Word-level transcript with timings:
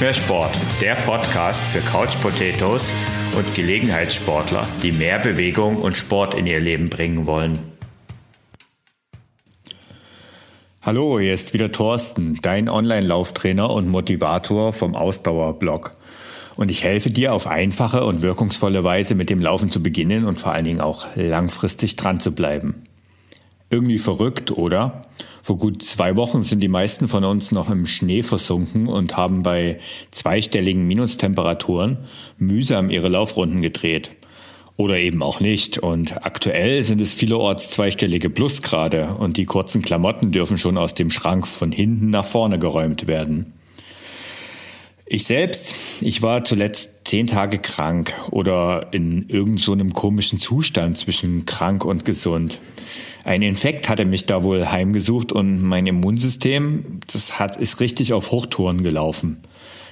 Mehr 0.00 0.14
Sport, 0.14 0.52
der 0.80 0.94
Podcast 0.94 1.60
für 1.60 1.80
Couch 1.80 2.14
Potatoes 2.22 2.82
und 3.36 3.52
Gelegenheitssportler, 3.56 4.64
die 4.80 4.92
mehr 4.92 5.18
Bewegung 5.18 5.74
und 5.78 5.96
Sport 5.96 6.34
in 6.34 6.46
ihr 6.46 6.60
Leben 6.60 6.88
bringen 6.88 7.26
wollen. 7.26 7.58
Hallo, 10.82 11.18
hier 11.18 11.34
ist 11.34 11.52
wieder 11.52 11.72
Thorsten, 11.72 12.38
dein 12.42 12.68
Online-Lauftrainer 12.68 13.70
und 13.70 13.88
Motivator 13.88 14.72
vom 14.72 14.94
Ausdauerblog. 14.94 15.90
Und 16.54 16.70
ich 16.70 16.84
helfe 16.84 17.10
dir 17.10 17.34
auf 17.34 17.48
einfache 17.48 18.04
und 18.04 18.22
wirkungsvolle 18.22 18.84
Weise 18.84 19.16
mit 19.16 19.30
dem 19.30 19.40
Laufen 19.40 19.68
zu 19.68 19.82
beginnen 19.82 20.26
und 20.26 20.38
vor 20.38 20.52
allen 20.52 20.64
Dingen 20.64 20.80
auch 20.80 21.08
langfristig 21.16 21.96
dran 21.96 22.20
zu 22.20 22.30
bleiben. 22.30 22.84
Irgendwie 23.70 23.98
verrückt, 23.98 24.50
oder? 24.52 25.02
Vor 25.42 25.58
gut 25.58 25.82
zwei 25.82 26.16
Wochen 26.16 26.42
sind 26.42 26.60
die 26.60 26.68
meisten 26.68 27.06
von 27.06 27.24
uns 27.24 27.52
noch 27.52 27.70
im 27.70 27.86
Schnee 27.86 28.22
versunken 28.22 28.88
und 28.88 29.16
haben 29.16 29.42
bei 29.42 29.78
zweistelligen 30.10 30.86
Minustemperaturen 30.86 31.98
mühsam 32.38 32.88
ihre 32.88 33.08
Laufrunden 33.08 33.60
gedreht. 33.60 34.12
Oder 34.76 34.98
eben 34.98 35.22
auch 35.22 35.40
nicht. 35.40 35.78
Und 35.78 36.24
aktuell 36.24 36.84
sind 36.84 37.00
es 37.00 37.12
vielerorts 37.12 37.70
zweistellige 37.70 38.30
Plusgrade 38.30 39.16
und 39.18 39.36
die 39.36 39.44
kurzen 39.44 39.82
Klamotten 39.82 40.32
dürfen 40.32 40.56
schon 40.56 40.78
aus 40.78 40.94
dem 40.94 41.10
Schrank 41.10 41.46
von 41.46 41.72
hinten 41.72 42.10
nach 42.10 42.24
vorne 42.24 42.58
geräumt 42.58 43.06
werden. 43.06 43.52
Ich 45.10 45.24
selbst, 45.24 45.74
ich 46.02 46.22
war 46.22 46.44
zuletzt 46.44 46.90
zehn 47.04 47.26
Tage 47.26 47.58
krank 47.58 48.12
oder 48.30 48.88
in 48.92 49.28
irgend 49.28 49.58
so 49.58 49.74
komischen 49.94 50.38
Zustand 50.38 50.98
zwischen 50.98 51.46
krank 51.46 51.84
und 51.86 52.04
gesund. 52.04 52.60
Ein 53.28 53.42
Infekt 53.42 53.90
hatte 53.90 54.06
mich 54.06 54.24
da 54.24 54.42
wohl 54.42 54.70
heimgesucht 54.70 55.32
und 55.32 55.62
mein 55.62 55.86
Immunsystem, 55.86 57.00
das 57.12 57.38
hat, 57.38 57.58
ist 57.58 57.78
richtig 57.78 58.14
auf 58.14 58.30
Hochtouren 58.30 58.82
gelaufen. 58.82 59.42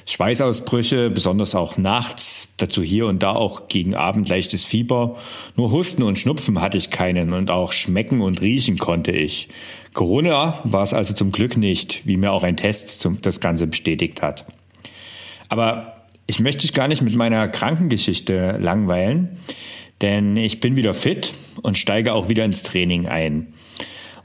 Schweißausbrüche, 0.06 1.10
besonders 1.10 1.54
auch 1.54 1.76
nachts, 1.76 2.48
dazu 2.56 2.82
hier 2.82 3.06
und 3.06 3.22
da 3.22 3.32
auch 3.32 3.68
gegen 3.68 3.94
Abend 3.94 4.26
leichtes 4.30 4.64
Fieber. 4.64 5.16
Nur 5.54 5.70
Husten 5.70 6.02
und 6.02 6.18
Schnupfen 6.18 6.62
hatte 6.62 6.78
ich 6.78 6.88
keinen 6.88 7.34
und 7.34 7.50
auch 7.50 7.72
schmecken 7.72 8.22
und 8.22 8.40
riechen 8.40 8.78
konnte 8.78 9.12
ich. 9.12 9.48
Corona 9.92 10.60
war 10.64 10.82
es 10.82 10.94
also 10.94 11.12
zum 11.12 11.30
Glück 11.30 11.58
nicht, 11.58 12.06
wie 12.06 12.16
mir 12.16 12.32
auch 12.32 12.42
ein 12.42 12.56
Test 12.56 13.02
zum, 13.02 13.20
das 13.20 13.40
Ganze 13.40 13.66
bestätigt 13.66 14.22
hat. 14.22 14.46
Aber 15.50 16.06
ich 16.26 16.40
möchte 16.40 16.62
dich 16.62 16.72
gar 16.72 16.88
nicht 16.88 17.02
mit 17.02 17.14
meiner 17.14 17.48
Krankengeschichte 17.48 18.56
langweilen, 18.62 19.40
denn 20.02 20.36
ich 20.36 20.60
bin 20.60 20.76
wieder 20.76 20.94
fit 20.94 21.34
und 21.62 21.78
steige 21.78 22.12
auch 22.12 22.28
wieder 22.28 22.44
ins 22.44 22.62
Training 22.62 23.06
ein. 23.06 23.54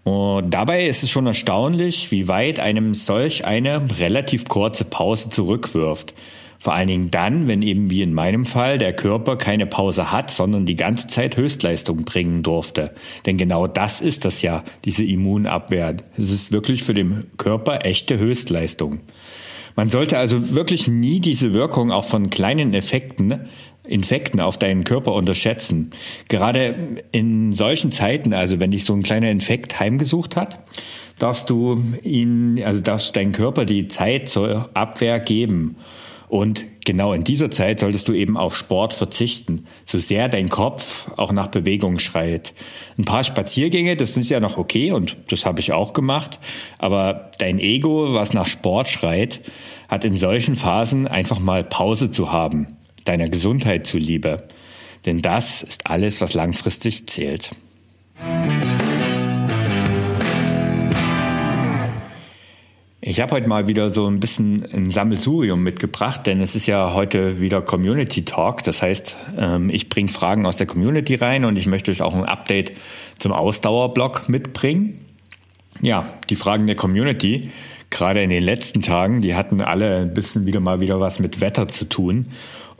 Und 0.03 0.51
dabei 0.51 0.87
ist 0.87 1.03
es 1.03 1.11
schon 1.11 1.27
erstaunlich, 1.27 2.11
wie 2.11 2.27
weit 2.27 2.59
einem 2.59 2.95
solch 2.95 3.45
eine 3.45 3.83
relativ 3.99 4.45
kurze 4.45 4.83
Pause 4.83 5.29
zurückwirft. 5.29 6.13
Vor 6.57 6.75
allen 6.75 6.87
Dingen 6.87 7.11
dann, 7.11 7.47
wenn 7.47 7.63
eben 7.63 7.89
wie 7.89 8.03
in 8.03 8.13
meinem 8.13 8.45
Fall 8.45 8.77
der 8.77 8.93
Körper 8.93 9.35
keine 9.35 9.65
Pause 9.65 10.11
hat, 10.11 10.29
sondern 10.29 10.67
die 10.67 10.75
ganze 10.75 11.07
Zeit 11.07 11.35
Höchstleistung 11.35 12.03
bringen 12.03 12.43
durfte. 12.43 12.93
Denn 13.25 13.37
genau 13.37 13.65
das 13.65 13.99
ist 13.99 14.25
das 14.25 14.43
ja, 14.43 14.63
diese 14.85 15.03
Immunabwehr. 15.03 15.97
Es 16.17 16.31
ist 16.31 16.51
wirklich 16.51 16.83
für 16.83 16.93
den 16.93 17.25
Körper 17.37 17.83
echte 17.83 18.19
Höchstleistung. 18.19 18.99
Man 19.75 19.89
sollte 19.89 20.17
also 20.17 20.53
wirklich 20.53 20.87
nie 20.87 21.19
diese 21.19 21.53
Wirkung 21.53 21.91
auch 21.91 22.05
von 22.05 22.29
kleinen 22.29 22.73
Effekten, 22.73 23.47
Infekten 23.87 24.39
auf 24.39 24.57
deinen 24.57 24.83
Körper 24.83 25.13
unterschätzen. 25.13 25.89
Gerade 26.29 27.01
in 27.11 27.51
solchen 27.51 27.91
Zeiten, 27.91 28.33
also 28.33 28.59
wenn 28.59 28.71
dich 28.71 28.85
so 28.85 28.93
ein 28.93 29.03
kleiner 29.03 29.31
Infekt 29.31 29.79
heimgesucht 29.79 30.35
hat, 30.35 30.59
darfst 31.17 31.49
du 31.49 31.83
ihn, 32.03 32.61
also 32.63 32.79
darfst 32.81 33.15
deinen 33.15 33.31
Körper 33.31 33.65
die 33.65 33.87
Zeit 33.87 34.29
zur 34.29 34.69
Abwehr 34.73 35.19
geben. 35.19 35.75
Und 36.31 36.65
genau 36.85 37.11
in 37.11 37.25
dieser 37.25 37.51
Zeit 37.51 37.81
solltest 37.81 38.07
du 38.07 38.13
eben 38.13 38.37
auf 38.37 38.55
Sport 38.55 38.93
verzichten, 38.93 39.65
so 39.85 39.97
sehr 39.97 40.29
dein 40.29 40.47
Kopf 40.47 41.11
auch 41.17 41.33
nach 41.33 41.47
Bewegung 41.47 41.99
schreit. 41.99 42.53
Ein 42.97 43.03
paar 43.03 43.25
Spaziergänge, 43.25 43.97
das 43.97 44.15
ist 44.15 44.29
ja 44.29 44.39
noch 44.39 44.57
okay 44.57 44.93
und 44.93 45.17
das 45.27 45.45
habe 45.45 45.59
ich 45.59 45.73
auch 45.73 45.91
gemacht, 45.91 46.39
aber 46.77 47.31
dein 47.37 47.59
Ego, 47.59 48.13
was 48.13 48.33
nach 48.33 48.47
Sport 48.47 48.87
schreit, 48.87 49.41
hat 49.89 50.05
in 50.05 50.15
solchen 50.15 50.55
Phasen 50.55 51.05
einfach 51.05 51.39
mal 51.39 51.65
Pause 51.65 52.11
zu 52.11 52.31
haben, 52.31 52.67
deiner 53.05 53.29
Gesundheit 53.29 53.87
zuliebe. 53.87 54.43
Denn 55.05 55.21
das 55.21 55.63
ist 55.63 55.87
alles, 55.87 56.21
was 56.21 56.33
langfristig 56.33 57.07
zählt. 57.07 57.51
Ich 63.03 63.19
habe 63.19 63.33
heute 63.33 63.47
mal 63.49 63.67
wieder 63.67 63.91
so 63.91 64.05
ein 64.05 64.19
bisschen 64.19 64.63
ein 64.71 64.91
Sammelsurium 64.91 65.63
mitgebracht, 65.63 66.27
denn 66.27 66.39
es 66.39 66.55
ist 66.55 66.67
ja 66.67 66.93
heute 66.93 67.41
wieder 67.41 67.63
Community 67.63 68.23
Talk. 68.23 68.63
Das 68.63 68.83
heißt, 68.83 69.15
ähm, 69.37 69.71
ich 69.71 69.89
bringe 69.89 70.11
Fragen 70.11 70.45
aus 70.45 70.57
der 70.57 70.67
Community 70.67 71.15
rein 71.15 71.43
und 71.43 71.57
ich 71.57 71.65
möchte 71.65 71.89
euch 71.89 72.03
auch 72.03 72.13
ein 72.13 72.25
Update 72.25 72.73
zum 73.17 73.31
Ausdauerblock 73.31 74.29
mitbringen. 74.29 75.03
Ja, 75.81 76.13
die 76.29 76.35
Fragen 76.35 76.67
der 76.67 76.75
Community, 76.75 77.49
gerade 77.89 78.21
in 78.21 78.29
den 78.29 78.43
letzten 78.43 78.83
Tagen, 78.83 79.21
die 79.21 79.33
hatten 79.33 79.61
alle 79.61 79.97
ein 80.01 80.13
bisschen 80.13 80.45
wieder 80.45 80.59
mal 80.59 80.79
wieder 80.79 80.99
was 80.99 81.19
mit 81.19 81.41
Wetter 81.41 81.67
zu 81.67 81.89
tun. 81.89 82.27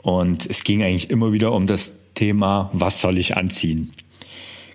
Und 0.02 0.48
es 0.48 0.64
ging 0.64 0.82
eigentlich 0.82 1.10
immer 1.10 1.32
wieder 1.32 1.52
um 1.52 1.66
das 1.66 1.92
Thema, 2.14 2.70
was 2.72 3.00
soll 3.00 3.18
ich 3.18 3.36
anziehen? 3.36 3.92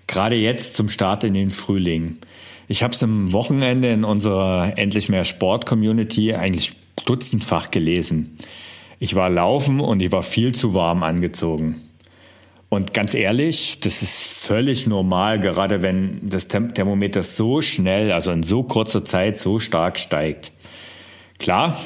Gerade 0.06 0.36
jetzt 0.36 0.74
zum 0.74 0.88
Start 0.88 1.22
in 1.24 1.34
den 1.34 1.50
Frühling. 1.50 2.18
Ich 2.66 2.82
habe 2.82 2.94
es 2.94 3.02
am 3.02 3.32
Wochenende 3.32 3.88
in 3.88 4.04
unserer 4.04 4.72
Endlich 4.76 5.08
mehr 5.08 5.24
Sport-Community 5.24 6.34
eigentlich 6.34 6.74
dutzendfach 7.04 7.70
gelesen. 7.70 8.38
Ich 8.98 9.14
war 9.14 9.30
laufen 9.30 9.80
und 9.80 10.00
ich 10.00 10.10
war 10.10 10.22
viel 10.22 10.52
zu 10.52 10.74
warm 10.74 11.02
angezogen. 11.02 11.76
Und 12.70 12.92
ganz 12.92 13.14
ehrlich, 13.14 13.80
das 13.80 14.02
ist 14.02 14.22
völlig 14.22 14.86
normal, 14.86 15.40
gerade 15.40 15.80
wenn 15.80 16.28
das 16.28 16.48
Thermometer 16.48 17.22
so 17.22 17.62
schnell, 17.62 18.12
also 18.12 18.30
in 18.30 18.42
so 18.42 18.62
kurzer 18.62 19.04
Zeit 19.04 19.38
so 19.38 19.58
stark 19.58 19.98
steigt. 19.98 20.52
Klar, 21.38 21.80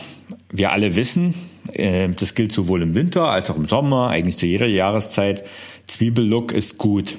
wir 0.50 0.72
alle 0.72 0.96
wissen, 0.96 1.34
das 1.64 2.34
gilt 2.34 2.52
sowohl 2.52 2.82
im 2.82 2.94
Winter 2.94 3.28
als 3.28 3.50
auch 3.50 3.56
im 3.56 3.66
Sommer, 3.66 4.08
eigentlich 4.08 4.38
zu 4.38 4.46
jeder 4.46 4.66
Jahreszeit, 4.66 5.44
Zwiebellook 5.86 6.52
ist 6.52 6.78
gut. 6.78 7.18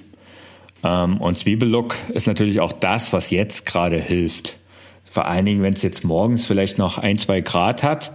Ähm, 0.84 1.18
und 1.18 1.38
Zwiebellook 1.38 1.96
ist 2.14 2.28
natürlich 2.28 2.60
auch 2.60 2.74
das, 2.74 3.14
was 3.14 3.32
jetzt 3.32 3.66
gerade 3.66 3.98
hilft. 3.98 4.60
Vor 5.06 5.28
allen 5.28 5.46
Dingen, 5.46 5.62
wenn 5.62 5.74
es 5.74 5.82
jetzt 5.82 6.04
morgens 6.04 6.46
vielleicht 6.46 6.78
noch 6.78 6.98
ein, 6.98 7.18
zwei 7.18 7.42
Grad 7.42 7.84
hat, 7.84 8.12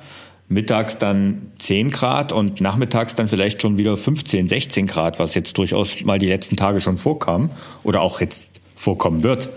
mittags 0.48 0.98
dann 0.98 1.52
10 1.58 1.90
Grad 1.90 2.32
und 2.32 2.60
nachmittags 2.60 3.14
dann 3.14 3.28
vielleicht 3.28 3.62
schon 3.62 3.78
wieder 3.78 3.96
15, 3.96 4.48
16 4.48 4.86
Grad, 4.86 5.18
was 5.18 5.34
jetzt 5.34 5.56
durchaus 5.58 6.02
mal 6.02 6.18
die 6.18 6.26
letzten 6.26 6.56
Tage 6.56 6.80
schon 6.80 6.96
vorkam 6.96 7.50
oder 7.84 8.00
auch 8.00 8.20
jetzt 8.20 8.52
vorkommen 8.74 9.22
wird. 9.22 9.50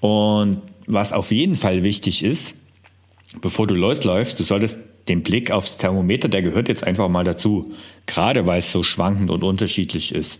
Und 0.00 0.62
was 0.86 1.12
auf 1.12 1.32
jeden 1.32 1.56
Fall 1.56 1.82
wichtig 1.82 2.22
ist, 2.22 2.54
bevor 3.40 3.66
du 3.66 3.74
losläufst, 3.74 4.38
du 4.38 4.44
solltest 4.44 4.78
den 5.08 5.22
Blick 5.22 5.50
aufs 5.50 5.76
Thermometer, 5.76 6.28
der 6.28 6.42
gehört 6.42 6.68
jetzt 6.68 6.84
einfach 6.84 7.08
mal 7.08 7.24
dazu, 7.24 7.72
gerade 8.06 8.46
weil 8.46 8.58
es 8.58 8.72
so 8.72 8.82
schwankend 8.82 9.30
und 9.30 9.42
unterschiedlich 9.42 10.14
ist. 10.14 10.38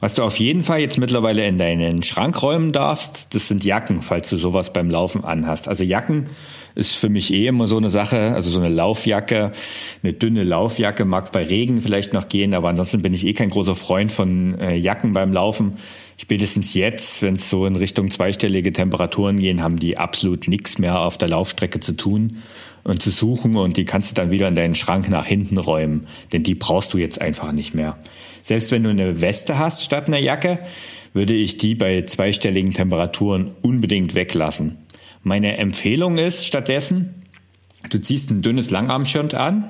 Was 0.00 0.14
du 0.14 0.24
auf 0.24 0.36
jeden 0.40 0.64
Fall 0.64 0.80
jetzt 0.80 0.98
mittlerweile 0.98 1.46
in 1.46 1.58
deinen 1.58 2.02
Schrank 2.02 2.42
räumen 2.42 2.72
darfst, 2.72 3.32
das 3.34 3.46
sind 3.46 3.64
Jacken, 3.64 4.02
falls 4.02 4.28
du 4.30 4.36
sowas 4.36 4.72
beim 4.72 4.90
Laufen 4.90 5.24
anhast. 5.24 5.68
Also 5.68 5.84
Jacken 5.84 6.28
ist 6.74 6.96
für 6.96 7.08
mich 7.08 7.32
eh 7.32 7.46
immer 7.46 7.66
so 7.66 7.76
eine 7.76 7.90
Sache, 7.90 8.34
also 8.34 8.50
so 8.50 8.58
eine 8.58 8.68
Laufjacke, 8.68 9.52
eine 10.02 10.12
dünne 10.12 10.42
Laufjacke 10.42 11.04
mag 11.04 11.32
bei 11.32 11.44
Regen 11.44 11.82
vielleicht 11.82 12.12
noch 12.12 12.28
gehen, 12.28 12.54
aber 12.54 12.68
ansonsten 12.68 13.02
bin 13.02 13.14
ich 13.14 13.26
eh 13.26 13.32
kein 13.32 13.50
großer 13.50 13.74
Freund 13.74 14.12
von 14.12 14.58
äh, 14.60 14.76
Jacken 14.76 15.12
beim 15.12 15.32
Laufen. 15.32 15.74
Spätestens 16.16 16.74
jetzt, 16.74 17.22
wenn 17.22 17.34
es 17.34 17.50
so 17.50 17.66
in 17.66 17.76
Richtung 17.76 18.10
zweistellige 18.10 18.72
Temperaturen 18.72 19.38
gehen, 19.38 19.62
haben 19.62 19.78
die 19.78 19.98
absolut 19.98 20.46
nichts 20.46 20.78
mehr 20.78 21.00
auf 21.00 21.18
der 21.18 21.28
Laufstrecke 21.28 21.80
zu 21.80 21.96
tun 21.96 22.38
und 22.84 23.02
zu 23.02 23.10
suchen 23.10 23.56
und 23.56 23.76
die 23.76 23.84
kannst 23.84 24.10
du 24.10 24.14
dann 24.14 24.30
wieder 24.30 24.48
in 24.48 24.54
deinen 24.54 24.74
Schrank 24.74 25.08
nach 25.08 25.26
hinten 25.26 25.58
räumen, 25.58 26.06
denn 26.32 26.42
die 26.42 26.54
brauchst 26.54 26.92
du 26.94 26.98
jetzt 26.98 27.20
einfach 27.20 27.52
nicht 27.52 27.74
mehr. 27.74 27.98
Selbst 28.42 28.72
wenn 28.72 28.82
du 28.82 28.90
eine 28.90 29.20
Weste 29.20 29.58
hast 29.58 29.84
statt 29.84 30.08
einer 30.08 30.18
Jacke, 30.18 30.58
würde 31.12 31.34
ich 31.34 31.58
die 31.58 31.74
bei 31.74 32.02
zweistelligen 32.02 32.72
Temperaturen 32.72 33.52
unbedingt 33.60 34.14
weglassen. 34.14 34.78
Meine 35.22 35.56
Empfehlung 35.58 36.18
ist 36.18 36.46
stattdessen, 36.46 37.22
du 37.90 38.00
ziehst 38.00 38.30
ein 38.30 38.42
dünnes 38.42 38.70
Langarmshirt 38.70 39.34
an 39.34 39.68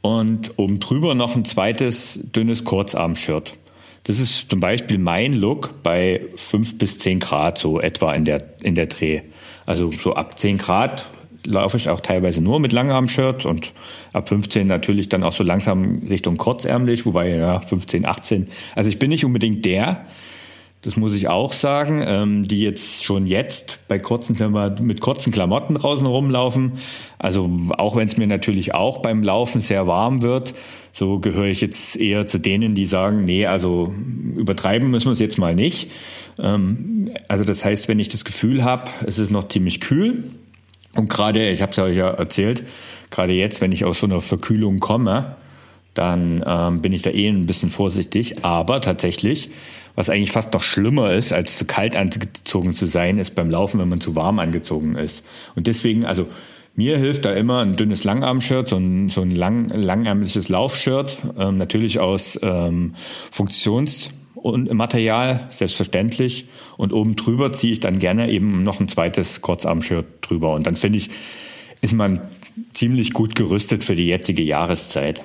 und 0.00 0.58
oben 0.58 0.78
drüber 0.78 1.14
noch 1.14 1.34
ein 1.34 1.44
zweites 1.44 2.20
dünnes 2.22 2.64
Kurzarmshirt. 2.64 3.58
Das 4.04 4.20
ist 4.20 4.48
zum 4.48 4.60
Beispiel 4.60 4.98
mein 4.98 5.32
Look 5.32 5.82
bei 5.82 6.22
fünf 6.36 6.78
bis 6.78 6.98
zehn 6.98 7.18
Grad 7.18 7.58
so 7.58 7.80
etwa 7.80 8.14
in 8.14 8.24
der, 8.24 8.54
in 8.62 8.76
der 8.76 8.86
Dreh. 8.86 9.22
Also 9.66 9.90
so 10.00 10.14
ab 10.14 10.38
zehn 10.38 10.58
Grad 10.58 11.06
laufe 11.44 11.76
ich 11.76 11.88
auch 11.88 12.00
teilweise 12.00 12.40
nur 12.40 12.60
mit 12.60 12.72
Langarm-Shirt 12.72 13.46
und 13.46 13.72
ab 14.12 14.28
15 14.28 14.66
natürlich 14.66 15.08
dann 15.08 15.22
auch 15.22 15.32
so 15.32 15.42
langsam 15.42 16.02
Richtung 16.08 16.36
kurzärmlich, 16.36 17.06
wobei 17.06 17.30
ja 17.30 17.60
15, 17.60 18.06
18. 18.06 18.48
Also 18.74 18.90
ich 18.90 18.98
bin 18.98 19.10
nicht 19.10 19.24
unbedingt 19.24 19.64
der, 19.64 20.04
das 20.82 20.96
muss 20.96 21.14
ich 21.14 21.28
auch 21.28 21.52
sagen, 21.52 22.02
ähm, 22.06 22.46
die 22.46 22.60
jetzt 22.60 23.02
schon 23.02 23.26
jetzt 23.26 23.80
bei 23.88 23.98
kurzen 23.98 24.36
mit 24.80 25.00
kurzen 25.00 25.32
Klamotten 25.32 25.74
draußen 25.74 26.06
rumlaufen. 26.06 26.72
Also 27.18 27.50
auch 27.76 27.96
wenn 27.96 28.06
es 28.06 28.16
mir 28.16 28.26
natürlich 28.26 28.74
auch 28.74 28.98
beim 28.98 29.22
Laufen 29.22 29.60
sehr 29.60 29.86
warm 29.86 30.22
wird, 30.22 30.54
so 30.92 31.16
gehöre 31.16 31.46
ich 31.46 31.60
jetzt 31.60 31.96
eher 31.96 32.26
zu 32.26 32.38
denen, 32.38 32.74
die 32.74 32.86
sagen, 32.86 33.24
nee, 33.24 33.46
also 33.46 33.92
übertreiben 34.36 34.90
müssen 34.90 35.06
wir 35.06 35.12
es 35.12 35.18
jetzt 35.18 35.38
mal 35.38 35.54
nicht. 35.54 35.90
Ähm, 36.38 37.10
also 37.28 37.44
das 37.44 37.64
heißt, 37.64 37.88
wenn 37.88 37.98
ich 37.98 38.08
das 38.08 38.24
Gefühl 38.24 38.62
habe, 38.62 38.90
es 39.04 39.18
ist 39.18 39.30
noch 39.30 39.48
ziemlich 39.48 39.80
kühl 39.80 40.24
und 40.94 41.08
gerade, 41.08 41.50
ich 41.50 41.62
habe 41.62 41.72
es 41.72 41.78
euch 41.78 41.96
ja 41.96 42.10
erzählt, 42.10 42.64
gerade 43.10 43.32
jetzt, 43.32 43.60
wenn 43.60 43.72
ich 43.72 43.84
aus 43.84 44.00
so 44.00 44.06
einer 44.06 44.20
Verkühlung 44.20 44.80
komme, 44.80 45.36
dann 45.98 46.42
ähm, 46.46 46.80
bin 46.82 46.92
ich 46.92 47.02
da 47.02 47.10
eh 47.10 47.26
ein 47.28 47.46
bisschen 47.46 47.70
vorsichtig. 47.70 48.44
Aber 48.44 48.80
tatsächlich, 48.80 49.50
was 49.94 50.10
eigentlich 50.10 50.32
fast 50.32 50.52
noch 50.52 50.62
schlimmer 50.62 51.12
ist, 51.12 51.32
als 51.32 51.58
zu 51.58 51.64
kalt 51.64 51.96
angezogen 51.96 52.74
zu 52.74 52.86
sein, 52.86 53.18
ist 53.18 53.34
beim 53.34 53.50
Laufen, 53.50 53.80
wenn 53.80 53.88
man 53.88 54.00
zu 54.00 54.14
warm 54.14 54.38
angezogen 54.38 54.94
ist. 54.96 55.24
Und 55.54 55.66
deswegen, 55.66 56.04
also 56.04 56.26
mir 56.74 56.98
hilft 56.98 57.24
da 57.24 57.32
immer 57.32 57.60
ein 57.60 57.76
dünnes 57.76 58.04
Langarm-Shirt, 58.04 58.68
so 58.68 58.76
ein, 58.76 59.08
so 59.08 59.22
ein 59.22 59.30
lang, 59.30 59.70
langärmliches 59.70 60.50
Laufshirt, 60.50 61.22
ähm, 61.38 61.56
natürlich 61.56 62.00
aus 62.00 62.38
ähm, 62.42 62.94
Funktionsmaterial, 63.30 65.48
selbstverständlich. 65.50 66.48
Und 66.76 66.92
oben 66.92 67.16
drüber 67.16 67.52
ziehe 67.52 67.72
ich 67.72 67.80
dann 67.80 67.98
gerne 67.98 68.30
eben 68.30 68.62
noch 68.62 68.78
ein 68.78 68.88
zweites 68.88 69.40
Kurzarm-Shirt 69.40 70.04
drüber. 70.20 70.54
Und 70.54 70.66
dann 70.66 70.76
finde 70.76 70.98
ich, 70.98 71.08
ist 71.80 71.94
man 71.94 72.20
ziemlich 72.72 73.14
gut 73.14 73.34
gerüstet 73.34 73.82
für 73.82 73.94
die 73.94 74.06
jetzige 74.06 74.42
Jahreszeit. 74.42 75.22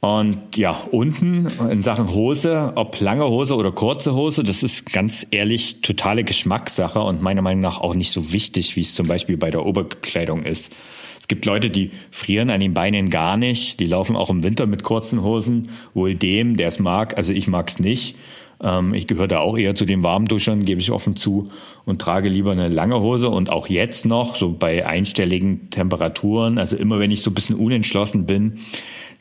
Und 0.00 0.56
ja, 0.56 0.80
unten 0.92 1.48
in 1.70 1.82
Sachen 1.82 2.12
Hose, 2.14 2.72
ob 2.76 3.00
lange 3.00 3.28
Hose 3.28 3.56
oder 3.56 3.72
kurze 3.72 4.14
Hose, 4.14 4.44
das 4.44 4.62
ist 4.62 4.92
ganz 4.92 5.26
ehrlich 5.32 5.80
totale 5.80 6.22
Geschmackssache 6.22 7.00
und 7.00 7.20
meiner 7.20 7.42
Meinung 7.42 7.62
nach 7.62 7.80
auch 7.80 7.94
nicht 7.94 8.12
so 8.12 8.32
wichtig, 8.32 8.76
wie 8.76 8.82
es 8.82 8.94
zum 8.94 9.08
Beispiel 9.08 9.36
bei 9.36 9.50
der 9.50 9.66
Oberkleidung 9.66 10.44
ist. 10.44 10.72
Es 11.20 11.26
gibt 11.26 11.44
Leute, 11.46 11.68
die 11.68 11.90
frieren 12.12 12.48
an 12.48 12.60
den 12.60 12.74
Beinen 12.74 13.10
gar 13.10 13.36
nicht, 13.36 13.80
die 13.80 13.86
laufen 13.86 14.14
auch 14.14 14.30
im 14.30 14.44
Winter 14.44 14.66
mit 14.66 14.84
kurzen 14.84 15.24
Hosen, 15.24 15.68
wohl 15.94 16.14
dem, 16.14 16.56
der 16.56 16.68
es 16.68 16.78
mag, 16.78 17.16
also 17.18 17.32
ich 17.32 17.48
mag 17.48 17.68
es 17.68 17.80
nicht. 17.80 18.14
Ähm, 18.62 18.94
ich 18.94 19.06
gehöre 19.06 19.28
da 19.28 19.40
auch 19.40 19.58
eher 19.58 19.74
zu 19.74 19.84
den 19.84 20.02
Warmduschern, 20.02 20.64
gebe 20.64 20.80
ich 20.80 20.90
offen 20.90 21.16
zu, 21.16 21.48
und 21.84 22.00
trage 22.00 22.28
lieber 22.28 22.52
eine 22.52 22.68
lange 22.68 23.00
Hose 23.00 23.28
und 23.28 23.50
auch 23.50 23.68
jetzt 23.68 24.06
noch, 24.06 24.36
so 24.36 24.52
bei 24.52 24.86
einstelligen 24.86 25.70
Temperaturen, 25.70 26.58
also 26.58 26.76
immer 26.76 26.98
wenn 26.98 27.10
ich 27.10 27.22
so 27.22 27.30
ein 27.30 27.34
bisschen 27.34 27.56
unentschlossen 27.56 28.26
bin, 28.26 28.60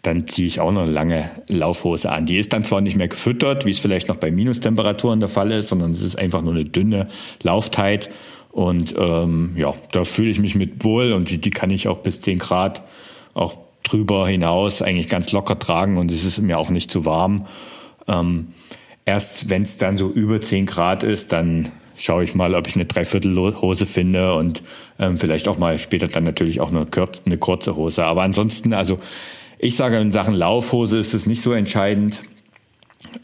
dann 0.02 0.28
ziehe 0.28 0.48
ich 0.48 0.60
auch 0.60 0.72
noch 0.72 0.84
eine 0.84 0.92
lange 0.92 1.30
Laufhose 1.50 2.12
an. 2.12 2.26
Die 2.26 2.38
ist 2.38 2.54
dann 2.54 2.64
zwar 2.64 2.82
nicht 2.82 2.96
mehr 2.96 3.08
gefüttert, 3.08 3.66
wie 3.66 3.72
es 3.72 3.80
vielleicht 3.80 4.08
noch 4.08 4.18
bei 4.18 4.32
Minustemperaturen 4.32 5.20
der 5.20 5.30
Fall 5.30 5.52
ist, 5.52 5.70
sondern 5.70 5.92
es 5.92 6.02
ist 6.02 6.18
einfach 6.18 6.42
nur 6.42 6.54
eine 6.54 6.66
dünne 6.66 7.08
Lauftheit. 7.44 8.10
Und 8.52 8.96
ähm, 8.98 9.54
ja, 9.56 9.74
da 9.92 10.04
fühle 10.04 10.30
ich 10.30 10.40
mich 10.40 10.56
mit 10.56 10.84
wohl 10.84 11.14
und 11.14 11.30
die, 11.30 11.40
die 11.40 11.50
kann 11.50 11.70
ich 11.70 11.88
auch 11.88 12.00
bis 12.00 12.22
10 12.22 12.40
Grad 12.40 12.84
auch 13.34 13.58
drüber 13.84 14.28
hinaus 14.28 14.82
eigentlich 14.82 15.10
ganz 15.10 15.32
locker 15.32 15.60
tragen 15.60 15.98
und 15.98 16.12
es 16.12 16.24
ist 16.24 16.40
mir 16.40 16.58
auch 16.58 16.70
nicht 16.70 16.90
zu 16.90 17.06
warm. 17.06 17.46
Ähm, 18.08 18.54
erst 19.06 19.50
wenn 19.50 19.62
es 19.62 19.78
dann 19.78 19.98
so 19.98 20.10
über 20.10 20.42
10 20.42 20.66
Grad 20.66 21.04
ist, 21.04 21.34
dann 21.34 21.72
schaue 21.96 22.24
ich 22.24 22.36
mal, 22.36 22.56
ob 22.56 22.68
ich 22.68 22.76
eine 22.76 22.86
Dreiviertelhose 22.86 23.86
finde 23.86 24.36
und 24.36 24.64
ähm, 25.00 25.18
vielleicht 25.18 25.48
auch 25.48 25.58
mal 25.58 25.80
später 25.80 26.08
dann 26.08 26.24
natürlich 26.24 26.62
auch 26.62 26.70
eine, 26.70 26.86
eine 27.26 27.38
kurze 27.38 27.76
Hose. 27.76 28.06
Aber 28.06 28.24
ansonsten, 28.24 28.74
also 28.74 29.00
ich 29.60 29.76
sage, 29.76 29.98
in 29.98 30.12
Sachen 30.12 30.34
Laufhose 30.34 30.98
ist 30.98 31.14
es 31.14 31.26
nicht 31.26 31.42
so 31.42 31.52
entscheidend. 31.52 32.24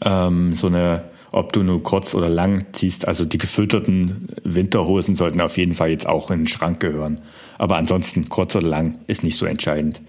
Ähm, 0.04 0.54
so 0.54 0.68
eine, 0.68 1.04
ob 1.32 1.52
du 1.52 1.62
nur 1.62 1.82
kurz 1.82 2.14
oder 2.14 2.28
lang 2.28 2.66
ziehst. 2.72 3.06
Also 3.06 3.24
die 3.24 3.38
gefütterten 3.38 4.28
Winterhosen 4.44 5.14
sollten 5.14 5.40
auf 5.40 5.56
jeden 5.56 5.74
Fall 5.74 5.90
jetzt 5.90 6.06
auch 6.06 6.30
in 6.30 6.40
den 6.40 6.46
Schrank 6.46 6.80
gehören. 6.80 7.20
Aber 7.58 7.76
ansonsten 7.76 8.28
kurz 8.28 8.56
oder 8.56 8.66
lang 8.66 8.98
ist 9.06 9.22
nicht 9.22 9.36
so 9.36 9.46
entscheidend. 9.46 10.00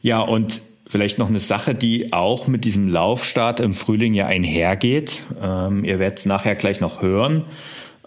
Ja, 0.00 0.20
und 0.20 0.62
vielleicht 0.86 1.18
noch 1.18 1.28
eine 1.28 1.40
Sache, 1.40 1.74
die 1.74 2.12
auch 2.12 2.46
mit 2.46 2.64
diesem 2.64 2.88
Laufstart 2.88 3.60
im 3.60 3.72
Frühling 3.72 4.12
ja 4.14 4.26
einhergeht. 4.26 5.26
Ähm, 5.42 5.84
ihr 5.84 5.98
werdet 5.98 6.18
es 6.18 6.26
nachher 6.26 6.54
gleich 6.54 6.80
noch 6.80 7.00
hören. 7.00 7.44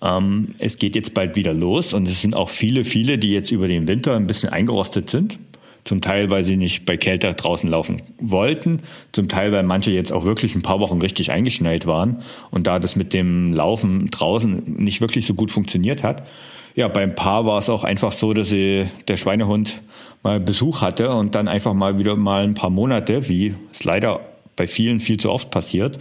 Ähm, 0.02 0.50
es 0.60 0.78
geht 0.78 0.96
jetzt 0.96 1.14
bald 1.14 1.36
wieder 1.36 1.54
los 1.54 1.94
und 1.94 2.08
es 2.08 2.22
sind 2.22 2.36
auch 2.36 2.50
viele, 2.50 2.84
viele, 2.86 3.18
die 3.18 3.32
jetzt 3.32 3.52
über 3.52 3.68
den 3.68 3.88
Winter 3.88 4.16
ein 4.16 4.28
bisschen 4.28 4.50
eingerostet 4.50 5.10
sind. 5.10 5.40
Zum 5.86 6.02
Teil, 6.02 6.32
weil 6.32 6.44
sie 6.44 6.58
nicht 6.58 6.86
bei 6.86 6.98
Kälte 6.98 7.34
draußen 7.34 7.70
laufen 7.70 8.02
wollten. 8.20 8.82
Zum 9.12 9.28
Teil, 9.28 9.52
weil 9.52 9.64
manche 9.64 9.92
jetzt 9.92 10.12
auch 10.12 10.26
wirklich 10.26 10.56
ein 10.56 10.64
paar 10.64 10.80
Wochen 10.80 11.00
richtig 11.00 11.32
eingeschneit 11.32 11.86
waren. 11.86 12.24
Und 12.50 12.66
da 12.66 12.80
das 12.80 12.96
mit 12.96 13.14
dem 13.14 13.54
Laufen 13.54 14.08
draußen 14.08 14.64
nicht 14.66 15.00
wirklich 15.00 15.28
so 15.28 15.36
gut 15.36 15.52
funktioniert 15.52 16.04
hat. 16.04 16.28
Ja, 16.74 16.88
beim 16.88 17.14
Paar 17.14 17.46
war 17.46 17.60
es 17.60 17.70
auch 17.70 17.84
einfach 17.84 18.12
so, 18.12 18.34
dass 18.34 18.50
sie, 18.50 18.86
der 19.08 19.16
Schweinehund 19.16 19.82
mal 20.24 20.40
Besuch 20.40 20.82
hatte 20.82 21.14
und 21.14 21.36
dann 21.36 21.48
einfach 21.48 21.74
mal 21.74 22.00
wieder 22.00 22.16
mal 22.16 22.44
ein 22.44 22.56
paar 22.56 22.72
Monate, 22.72 23.30
wie 23.30 23.54
es 23.72 23.84
leider 23.84 24.20
bei 24.56 24.68
vielen 24.68 25.00
viel 25.00 25.18
zu 25.18 25.32
oft 25.32 25.52
passiert, 25.52 26.00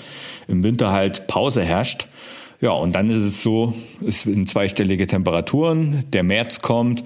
im 0.49 0.65
Winter 0.65 0.93
halt 0.93 1.27
Pause 1.27 1.63
herrscht. 1.63 2.09
Ja, 2.61 2.71
und 2.71 2.95
dann 2.95 3.11
ist 3.11 3.19
es 3.19 3.43
so, 3.43 3.75
es 4.07 4.23
sind 4.23 4.49
zweistellige 4.49 5.07
Temperaturen, 5.07 6.05
der 6.13 6.23
März 6.23 6.61
kommt 6.61 7.05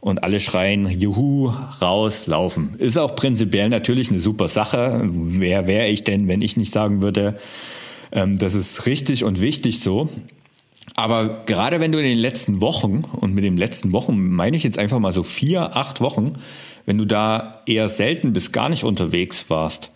und 0.00 0.24
alle 0.24 0.40
schreien, 0.40 0.88
juhu, 0.88 1.52
raus, 1.80 2.26
laufen. 2.26 2.74
Ist 2.78 2.98
auch 2.98 3.14
prinzipiell 3.14 3.68
natürlich 3.68 4.10
eine 4.10 4.20
super 4.20 4.48
Sache. 4.48 5.00
Wer 5.04 5.66
wäre 5.66 5.88
ich 5.88 6.02
denn, 6.02 6.28
wenn 6.28 6.40
ich 6.40 6.56
nicht 6.56 6.72
sagen 6.72 7.02
würde, 7.02 7.36
ähm, 8.12 8.38
das 8.38 8.54
ist 8.54 8.86
richtig 8.86 9.24
und 9.24 9.40
wichtig 9.40 9.80
so. 9.80 10.08
Aber 10.94 11.44
gerade 11.44 11.80
wenn 11.80 11.92
du 11.92 11.98
in 11.98 12.04
den 12.04 12.18
letzten 12.18 12.60
Wochen, 12.60 13.02
und 13.12 13.34
mit 13.34 13.44
den 13.44 13.56
letzten 13.56 13.92
Wochen 13.92 14.30
meine 14.30 14.56
ich 14.56 14.64
jetzt 14.64 14.78
einfach 14.78 14.98
mal 14.98 15.12
so 15.12 15.22
vier, 15.22 15.76
acht 15.76 16.00
Wochen, 16.00 16.34
wenn 16.86 16.98
du 16.98 17.04
da 17.04 17.62
eher 17.66 17.88
selten 17.88 18.32
bis 18.32 18.52
gar 18.52 18.68
nicht 18.68 18.84
unterwegs 18.84 19.44
warst, 19.48 19.90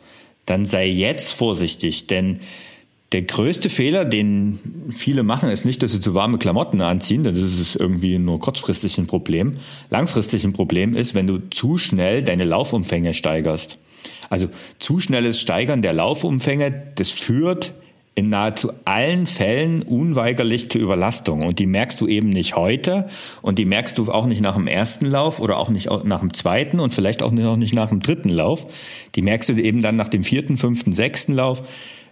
dann 0.46 0.66
sei 0.66 0.86
jetzt 0.86 1.32
vorsichtig, 1.32 2.06
denn 2.06 2.40
der 3.12 3.22
größte 3.22 3.70
Fehler, 3.70 4.04
den 4.04 4.58
viele 4.92 5.22
machen, 5.22 5.48
ist 5.48 5.64
nicht, 5.64 5.82
dass 5.82 5.92
sie 5.92 6.00
zu 6.00 6.14
warme 6.14 6.38
Klamotten 6.38 6.80
anziehen, 6.80 7.22
das 7.22 7.36
ist 7.36 7.76
irgendwie 7.76 8.18
nur 8.18 8.40
kurzfristig 8.40 8.98
ein 8.98 9.06
Problem. 9.06 9.58
Langfristig 9.90 10.44
ein 10.44 10.52
Problem 10.52 10.96
ist, 10.96 11.14
wenn 11.14 11.26
du 11.26 11.38
zu 11.50 11.78
schnell 11.78 12.22
deine 12.22 12.44
Laufumfänge 12.44 13.14
steigerst. 13.14 13.78
Also 14.30 14.48
zu 14.78 14.98
schnelles 14.98 15.40
Steigern 15.40 15.80
der 15.80 15.92
Laufumfänge, 15.92 16.92
das 16.96 17.10
führt 17.10 17.74
in 18.16 18.28
nahezu 18.28 18.72
allen 18.84 19.26
Fällen 19.26 19.82
unweigerlich 19.82 20.70
zur 20.70 20.80
Überlastung. 20.80 21.44
Und 21.44 21.58
die 21.58 21.66
merkst 21.66 22.00
du 22.00 22.06
eben 22.06 22.28
nicht 22.28 22.54
heute 22.54 23.08
und 23.42 23.58
die 23.58 23.64
merkst 23.64 23.98
du 23.98 24.10
auch 24.10 24.26
nicht 24.26 24.40
nach 24.40 24.54
dem 24.54 24.68
ersten 24.68 25.06
Lauf 25.06 25.40
oder 25.40 25.58
auch 25.58 25.68
nicht 25.68 25.90
nach 26.04 26.20
dem 26.20 26.32
zweiten 26.32 26.78
und 26.78 26.94
vielleicht 26.94 27.22
auch 27.22 27.32
noch 27.32 27.56
nicht 27.56 27.74
nach 27.74 27.88
dem 27.88 28.00
dritten 28.00 28.28
Lauf. 28.28 28.66
Die 29.16 29.22
merkst 29.22 29.48
du 29.48 29.54
eben 29.54 29.82
dann 29.82 29.96
nach 29.96 30.08
dem 30.08 30.22
vierten, 30.22 30.56
fünften, 30.56 30.92
sechsten 30.92 31.32
Lauf 31.32 31.64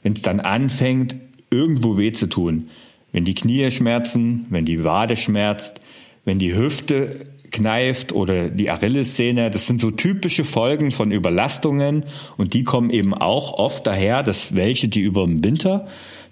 wenn 0.02 0.14
es 0.14 0.22
dann 0.22 0.40
anfängt, 0.40 1.16
irgendwo 1.50 1.98
weh 1.98 2.12
zu 2.12 2.28
tun. 2.28 2.68
Wenn 3.12 3.24
die 3.24 3.34
Knie 3.34 3.70
schmerzen, 3.70 4.46
wenn 4.50 4.64
die 4.64 4.84
Wade 4.84 5.16
schmerzt, 5.16 5.80
wenn 6.24 6.38
die 6.38 6.54
Hüfte 6.54 7.26
kneift 7.50 8.12
oder 8.12 8.48
die 8.48 8.70
Achillessehne, 8.70 9.50
das 9.50 9.66
sind 9.66 9.80
so 9.80 9.90
typische 9.90 10.44
Folgen 10.44 10.90
von 10.90 11.12
Überlastungen 11.12 12.04
und 12.38 12.54
die 12.54 12.64
kommen 12.64 12.90
eben 12.90 13.12
auch 13.12 13.52
oft 13.52 13.86
daher, 13.86 14.22
dass 14.22 14.56
welche, 14.56 14.88
die 14.88 15.02
über 15.02 15.26
den 15.26 15.44
Winter 15.44 15.86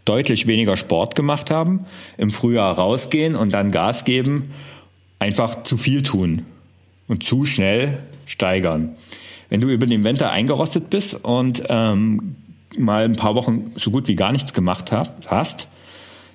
deutlich 0.07 0.47
weniger 0.47 0.77
Sport 0.79 1.15
gemacht 1.15 1.51
haben, 1.51 1.85
im 2.17 2.31
Frühjahr 2.31 2.75
rausgehen 2.75 3.37
und 3.37 3.53
dann 3.53 3.71
Gas 3.71 4.05
geben, 4.05 4.51
einfach 5.19 5.63
zu 5.63 5.77
viel 5.77 6.03
tun 6.03 6.47
und 7.07 7.23
zu 7.23 7.45
schnell 7.45 7.99
steigern. 8.25 8.97
Wenn 9.51 9.61
du 9.61 9.69
über 9.69 9.87
den 9.87 10.05
Winter 10.05 10.31
eingerostet 10.31 10.89
bist 10.89 11.23
und 11.23 11.65
ähm, 11.69 12.37
mal 12.77 13.05
ein 13.05 13.17
paar 13.17 13.35
Wochen 13.35 13.73
so 13.77 13.91
gut 13.91 14.09
wie 14.09 14.17
gar 14.17 14.33
nichts 14.33 14.53
gemacht 14.53 14.93
hast, 14.93 15.69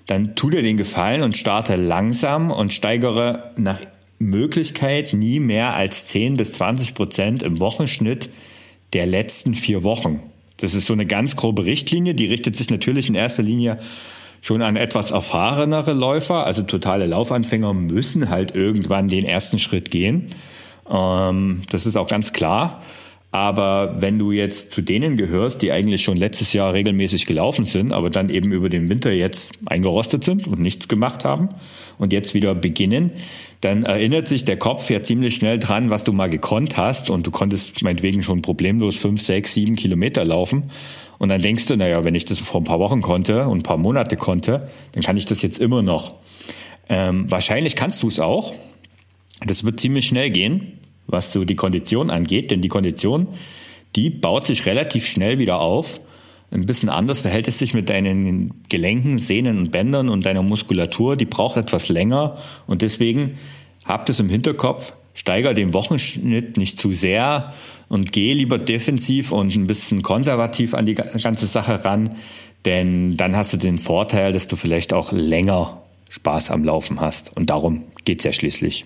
dann 0.07 0.35
tu 0.35 0.49
dir 0.49 0.61
den 0.61 0.77
Gefallen 0.77 1.23
und 1.23 1.37
starte 1.37 1.75
langsam 1.75 2.51
und 2.51 2.73
steigere 2.73 3.51
nach 3.57 3.79
Möglichkeit 4.19 5.13
nie 5.13 5.39
mehr 5.39 5.73
als 5.73 6.05
10 6.05 6.37
bis 6.37 6.53
20 6.53 6.93
Prozent 6.93 7.43
im 7.43 7.59
Wochenschnitt 7.59 8.29
der 8.93 9.07
letzten 9.07 9.55
vier 9.55 9.83
Wochen. 9.83 10.21
Das 10.57 10.73
ist 10.73 10.87
so 10.87 10.93
eine 10.93 11.05
ganz 11.05 11.35
grobe 11.35 11.65
Richtlinie, 11.65 12.15
die 12.15 12.27
richtet 12.27 12.55
sich 12.55 12.69
natürlich 12.69 13.09
in 13.09 13.15
erster 13.15 13.43
Linie 13.43 13.77
schon 14.41 14.61
an 14.61 14.75
etwas 14.75 15.11
erfahrenere 15.11 15.93
Läufer, 15.93 16.45
also 16.45 16.61
totale 16.61 17.07
Laufanfänger 17.07 17.73
müssen 17.73 18.29
halt 18.29 18.55
irgendwann 18.55 19.09
den 19.09 19.25
ersten 19.25 19.59
Schritt 19.59 19.91
gehen. 19.91 20.27
Ähm, 20.89 21.63
das 21.71 21.85
ist 21.85 21.95
auch 21.95 22.07
ganz 22.07 22.31
klar. 22.31 22.81
Aber 23.35 23.97
wenn 23.99 24.17
du 24.17 24.31
jetzt 24.31 24.71
zu 24.71 24.81
denen 24.81 25.17
gehörst, 25.17 25.61
die 25.61 25.73
eigentlich 25.73 26.01
schon 26.01 26.15
letztes 26.15 26.53
Jahr 26.53 26.71
regelmäßig 26.71 27.25
gelaufen 27.25 27.65
sind, 27.65 27.91
aber 27.91 28.09
dann 28.09 28.29
eben 28.29 28.53
über 28.53 28.69
den 28.69 28.89
Winter 28.89 29.11
jetzt 29.11 29.51
eingerostet 29.65 30.23
sind 30.23 30.47
und 30.47 30.61
nichts 30.61 30.87
gemacht 30.87 31.25
haben 31.25 31.49
und 31.97 32.13
jetzt 32.13 32.33
wieder 32.33 32.55
beginnen, 32.55 33.11
dann 33.59 33.83
erinnert 33.83 34.29
sich 34.29 34.45
der 34.45 34.55
Kopf 34.55 34.89
ja 34.89 35.03
ziemlich 35.03 35.35
schnell 35.35 35.59
dran, 35.59 35.89
was 35.89 36.05
du 36.05 36.13
mal 36.13 36.29
gekonnt 36.29 36.77
hast 36.77 37.09
und 37.09 37.27
du 37.27 37.31
konntest 37.31 37.83
meinetwegen 37.83 38.21
schon 38.21 38.41
problemlos 38.41 38.95
fünf, 38.95 39.21
sechs, 39.21 39.53
sieben 39.53 39.75
Kilometer 39.75 40.23
laufen 40.23 40.71
Und 41.19 41.27
dann 41.27 41.41
denkst 41.41 41.65
du, 41.65 41.75
naja, 41.75 42.05
wenn 42.05 42.15
ich 42.15 42.23
das 42.23 42.39
vor 42.39 42.61
ein 42.61 42.65
paar 42.65 42.79
Wochen 42.79 43.01
konnte 43.01 43.49
und 43.49 43.59
ein 43.59 43.63
paar 43.63 43.75
Monate 43.75 44.15
konnte, 44.15 44.69
dann 44.93 45.03
kann 45.03 45.17
ich 45.17 45.25
das 45.25 45.41
jetzt 45.41 45.59
immer 45.59 45.81
noch. 45.81 46.15
Ähm, 46.87 47.29
wahrscheinlich 47.29 47.75
kannst 47.75 48.01
du 48.01 48.07
es 48.07 48.21
auch. 48.21 48.53
Das 49.45 49.65
wird 49.65 49.81
ziemlich 49.81 50.07
schnell 50.07 50.29
gehen, 50.29 50.79
was 51.07 51.31
so 51.31 51.45
die 51.45 51.55
Kondition 51.55 52.09
angeht, 52.09 52.51
denn 52.51 52.61
die 52.61 52.67
Kondition, 52.67 53.27
die 53.95 54.09
baut 54.09 54.45
sich 54.45 54.65
relativ 54.65 55.07
schnell 55.07 55.39
wieder 55.39 55.59
auf. 55.59 55.99
Ein 56.51 56.65
bisschen 56.65 56.89
anders 56.89 57.21
verhält 57.21 57.47
es 57.47 57.59
sich 57.59 57.73
mit 57.73 57.89
deinen 57.89 58.63
Gelenken, 58.69 59.19
Sehnen 59.19 59.57
und 59.57 59.71
Bändern 59.71 60.09
und 60.09 60.25
deiner 60.25 60.43
Muskulatur. 60.43 61.15
Die 61.15 61.25
braucht 61.25 61.57
etwas 61.57 61.89
länger 61.89 62.37
und 62.67 62.81
deswegen 62.81 63.37
habt 63.85 64.09
es 64.09 64.19
im 64.19 64.29
Hinterkopf, 64.29 64.93
steiger 65.13 65.53
den 65.53 65.73
Wochenschnitt 65.73 66.57
nicht 66.57 66.79
zu 66.79 66.91
sehr 66.91 67.53
und 67.87 68.11
gehe 68.11 68.33
lieber 68.33 68.57
defensiv 68.57 69.31
und 69.31 69.55
ein 69.55 69.67
bisschen 69.67 70.01
konservativ 70.01 70.73
an 70.73 70.85
die 70.85 70.95
ganze 70.95 71.47
Sache 71.47 71.83
ran, 71.85 72.15
denn 72.65 73.15
dann 73.15 73.35
hast 73.35 73.53
du 73.53 73.57
den 73.57 73.79
Vorteil, 73.79 74.33
dass 74.33 74.47
du 74.47 74.55
vielleicht 74.55 74.93
auch 74.93 75.11
länger 75.11 75.81
Spaß 76.09 76.51
am 76.51 76.63
Laufen 76.63 76.99
hast. 76.99 77.35
Und 77.37 77.49
darum 77.49 77.83
geht 78.03 78.19
es 78.19 78.25
ja 78.25 78.33
schließlich. 78.33 78.85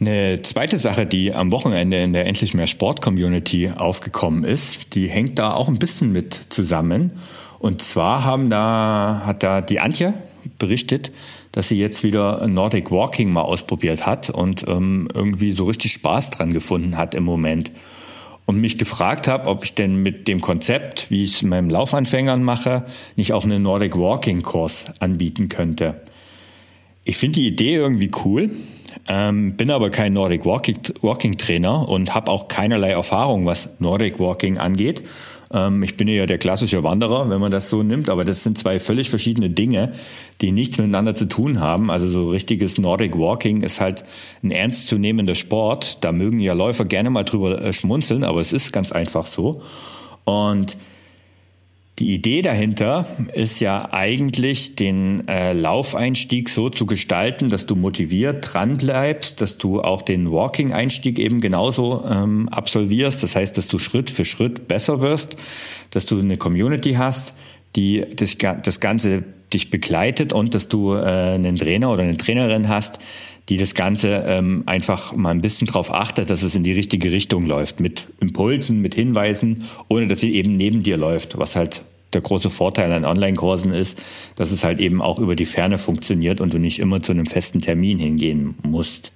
Eine 0.00 0.42
zweite 0.42 0.78
Sache, 0.78 1.06
die 1.06 1.34
am 1.34 1.50
Wochenende 1.50 2.00
in 2.00 2.12
der 2.12 2.26
Endlich 2.26 2.54
mehr 2.54 2.68
Sport 2.68 3.02
Community 3.02 3.72
aufgekommen 3.76 4.44
ist, 4.44 4.94
die 4.94 5.08
hängt 5.08 5.40
da 5.40 5.54
auch 5.54 5.66
ein 5.66 5.80
bisschen 5.80 6.12
mit 6.12 6.38
zusammen. 6.50 7.18
Und 7.58 7.82
zwar 7.82 8.24
haben 8.24 8.48
da, 8.48 9.22
hat 9.26 9.42
da 9.42 9.60
die 9.60 9.80
Antje 9.80 10.14
berichtet, 10.56 11.10
dass 11.50 11.66
sie 11.66 11.80
jetzt 11.80 12.04
wieder 12.04 12.46
Nordic 12.46 12.92
Walking 12.92 13.32
mal 13.32 13.42
ausprobiert 13.42 14.06
hat 14.06 14.30
und 14.30 14.68
ähm, 14.68 15.08
irgendwie 15.12 15.52
so 15.52 15.64
richtig 15.64 15.90
Spaß 15.92 16.30
dran 16.30 16.52
gefunden 16.52 16.96
hat 16.96 17.16
im 17.16 17.24
Moment. 17.24 17.72
Und 18.46 18.58
mich 18.58 18.78
gefragt 18.78 19.26
habe, 19.26 19.50
ob 19.50 19.64
ich 19.64 19.74
denn 19.74 19.96
mit 19.96 20.28
dem 20.28 20.40
Konzept, 20.40 21.10
wie 21.10 21.24
ich 21.24 21.34
es 21.34 21.42
in 21.42 21.48
meinem 21.48 21.68
Laufanfängern 21.68 22.44
mache, 22.44 22.84
nicht 23.16 23.32
auch 23.32 23.42
einen 23.42 23.64
Nordic 23.64 23.98
Walking 23.98 24.42
Kurs 24.42 24.84
anbieten 25.00 25.48
könnte. 25.48 26.00
Ich 27.04 27.16
finde 27.16 27.40
die 27.40 27.48
Idee 27.48 27.74
irgendwie 27.74 28.10
cool, 28.24 28.50
ähm, 29.08 29.56
bin 29.56 29.70
aber 29.70 29.90
kein 29.90 30.12
Nordic 30.12 30.44
Walking, 30.44 30.78
Walking 31.00 31.36
Trainer 31.38 31.88
und 31.88 32.14
habe 32.14 32.30
auch 32.30 32.48
keinerlei 32.48 32.90
Erfahrung, 32.90 33.46
was 33.46 33.68
Nordic 33.78 34.18
Walking 34.18 34.58
angeht 34.58 35.02
ähm, 35.52 35.82
ich 35.82 35.96
bin 35.96 36.08
ja 36.08 36.26
der 36.26 36.38
klassische 36.38 36.82
Wanderer, 36.84 37.30
wenn 37.30 37.40
man 37.40 37.50
das 37.50 37.70
so 37.70 37.82
nimmt, 37.82 38.08
aber 38.08 38.24
das 38.24 38.42
sind 38.42 38.58
zwei 38.58 38.78
völlig 38.78 39.10
verschiedene 39.10 39.50
Dinge, 39.50 39.92
die 40.40 40.52
nichts 40.52 40.78
miteinander 40.78 41.14
zu 41.14 41.26
tun 41.26 41.60
haben. 41.60 41.90
Also 41.90 42.08
so 42.08 42.30
richtiges 42.30 42.78
Nordic 42.78 43.18
Walking 43.18 43.62
ist 43.62 43.80
halt 43.80 44.04
ein 44.42 44.50
ernstzunehmender 44.50 45.34
Sport. 45.34 46.04
Da 46.04 46.12
mögen 46.12 46.38
ja 46.38 46.52
Läufer 46.52 46.84
gerne 46.84 47.10
mal 47.10 47.24
drüber 47.24 47.60
äh, 47.62 47.72
schmunzeln, 47.72 48.24
aber 48.24 48.40
es 48.40 48.52
ist 48.52 48.72
ganz 48.72 48.92
einfach 48.92 49.26
so. 49.26 49.62
Und 50.24 50.76
die 51.98 52.14
Idee 52.14 52.42
dahinter 52.42 53.06
ist 53.34 53.60
ja 53.60 53.88
eigentlich, 53.92 54.76
den 54.76 55.26
äh, 55.26 55.52
Laufeinstieg 55.52 56.48
so 56.48 56.70
zu 56.70 56.86
gestalten, 56.86 57.50
dass 57.50 57.66
du 57.66 57.74
motiviert 57.74 58.54
dran 58.54 58.76
bleibst, 58.76 59.40
dass 59.40 59.58
du 59.58 59.80
auch 59.80 60.02
den 60.02 60.30
Walking-Einstieg 60.30 61.18
eben 61.18 61.40
genauso 61.40 62.04
ähm, 62.08 62.48
absolvierst. 62.50 63.22
Das 63.22 63.34
heißt, 63.34 63.58
dass 63.58 63.66
du 63.66 63.80
Schritt 63.80 64.10
für 64.10 64.24
Schritt 64.24 64.68
besser 64.68 65.00
wirst, 65.00 65.36
dass 65.90 66.06
du 66.06 66.18
eine 66.18 66.36
Community 66.36 66.94
hast, 66.94 67.34
die 67.74 68.04
das, 68.14 68.36
das 68.62 68.78
Ganze 68.78 69.24
dich 69.52 69.70
begleitet 69.70 70.32
und 70.32 70.54
dass 70.54 70.68
du 70.68 70.94
äh, 70.94 71.00
einen 71.00 71.56
Trainer 71.56 71.90
oder 71.90 72.02
eine 72.02 72.16
Trainerin 72.16 72.68
hast, 72.68 73.00
die 73.48 73.56
das 73.56 73.74
Ganze 73.74 74.24
ähm, 74.26 74.62
einfach 74.66 75.14
mal 75.14 75.30
ein 75.30 75.40
bisschen 75.40 75.66
darauf 75.66 75.92
achtet, 75.92 76.28
dass 76.30 76.42
es 76.42 76.54
in 76.54 76.64
die 76.64 76.72
richtige 76.72 77.10
Richtung 77.10 77.46
läuft, 77.46 77.80
mit 77.80 78.06
Impulsen, 78.20 78.80
mit 78.80 78.94
Hinweisen, 78.94 79.64
ohne 79.88 80.06
dass 80.06 80.20
sie 80.20 80.34
eben 80.34 80.52
neben 80.52 80.82
dir 80.82 80.96
läuft, 80.96 81.38
was 81.38 81.56
halt 81.56 81.82
der 82.12 82.20
große 82.20 82.50
Vorteil 82.50 82.92
an 82.92 83.04
Online-Kursen 83.04 83.72
ist, 83.72 83.98
dass 84.36 84.50
es 84.50 84.64
halt 84.64 84.80
eben 84.80 85.02
auch 85.02 85.18
über 85.18 85.36
die 85.36 85.46
Ferne 85.46 85.78
funktioniert 85.78 86.40
und 86.40 86.54
du 86.54 86.58
nicht 86.58 86.78
immer 86.78 87.02
zu 87.02 87.12
einem 87.12 87.26
festen 87.26 87.60
Termin 87.60 87.98
hingehen 87.98 88.54
musst. 88.62 89.12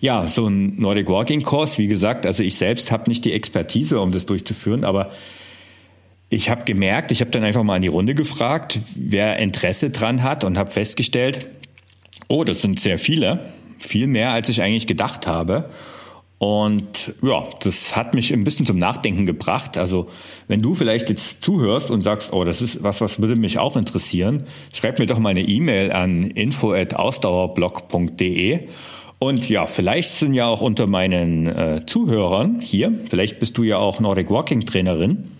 Ja, 0.00 0.28
so 0.28 0.46
ein 0.46 0.80
Nordic 0.80 1.08
Walking 1.08 1.42
Kurs, 1.42 1.76
wie 1.76 1.86
gesagt, 1.86 2.26
also 2.26 2.42
ich 2.42 2.56
selbst 2.56 2.90
habe 2.90 3.08
nicht 3.08 3.24
die 3.24 3.32
Expertise, 3.32 4.00
um 4.00 4.12
das 4.12 4.26
durchzuführen, 4.26 4.84
aber 4.84 5.10
ich 6.30 6.48
habe 6.48 6.64
gemerkt, 6.64 7.10
ich 7.10 7.20
habe 7.20 7.30
dann 7.32 7.42
einfach 7.42 7.64
mal 7.64 7.76
in 7.76 7.82
die 7.82 7.88
Runde 7.88 8.14
gefragt, 8.14 8.78
wer 8.96 9.38
Interesse 9.38 9.90
dran 9.90 10.22
hat 10.22 10.44
und 10.44 10.56
habe 10.56 10.70
festgestellt, 10.70 11.46
oh, 12.30 12.44
das 12.44 12.62
sind 12.62 12.80
sehr 12.80 12.98
viele, 12.98 13.40
viel 13.78 14.06
mehr, 14.06 14.32
als 14.32 14.48
ich 14.48 14.62
eigentlich 14.62 14.86
gedacht 14.86 15.26
habe. 15.26 15.68
Und 16.38 17.14
ja, 17.20 17.44
das 17.62 17.94
hat 17.96 18.14
mich 18.14 18.32
ein 18.32 18.44
bisschen 18.44 18.64
zum 18.64 18.78
Nachdenken 18.78 19.26
gebracht. 19.26 19.76
Also 19.76 20.08
wenn 20.48 20.62
du 20.62 20.74
vielleicht 20.74 21.10
jetzt 21.10 21.42
zuhörst 21.42 21.90
und 21.90 22.00
sagst, 22.02 22.32
oh, 22.32 22.44
das 22.44 22.62
ist 22.62 22.82
was, 22.82 23.02
was 23.02 23.20
würde 23.20 23.36
mich 23.36 23.58
auch 23.58 23.76
interessieren, 23.76 24.44
schreib 24.72 24.98
mir 24.98 25.04
doch 25.04 25.18
mal 25.18 25.28
eine 25.30 25.42
E-Mail 25.42 25.92
an 25.92 26.22
info@ausdauerblog.de. 26.22 28.60
Und 29.18 29.50
ja, 29.50 29.66
vielleicht 29.66 30.12
sind 30.12 30.32
ja 30.32 30.46
auch 30.46 30.62
unter 30.62 30.86
meinen 30.86 31.46
äh, 31.46 31.84
Zuhörern 31.84 32.60
hier, 32.60 32.98
vielleicht 33.10 33.38
bist 33.38 33.58
du 33.58 33.64
ja 33.64 33.76
auch 33.76 34.00
Nordic 34.00 34.30
Walking 34.30 34.64
Trainerin 34.64 35.32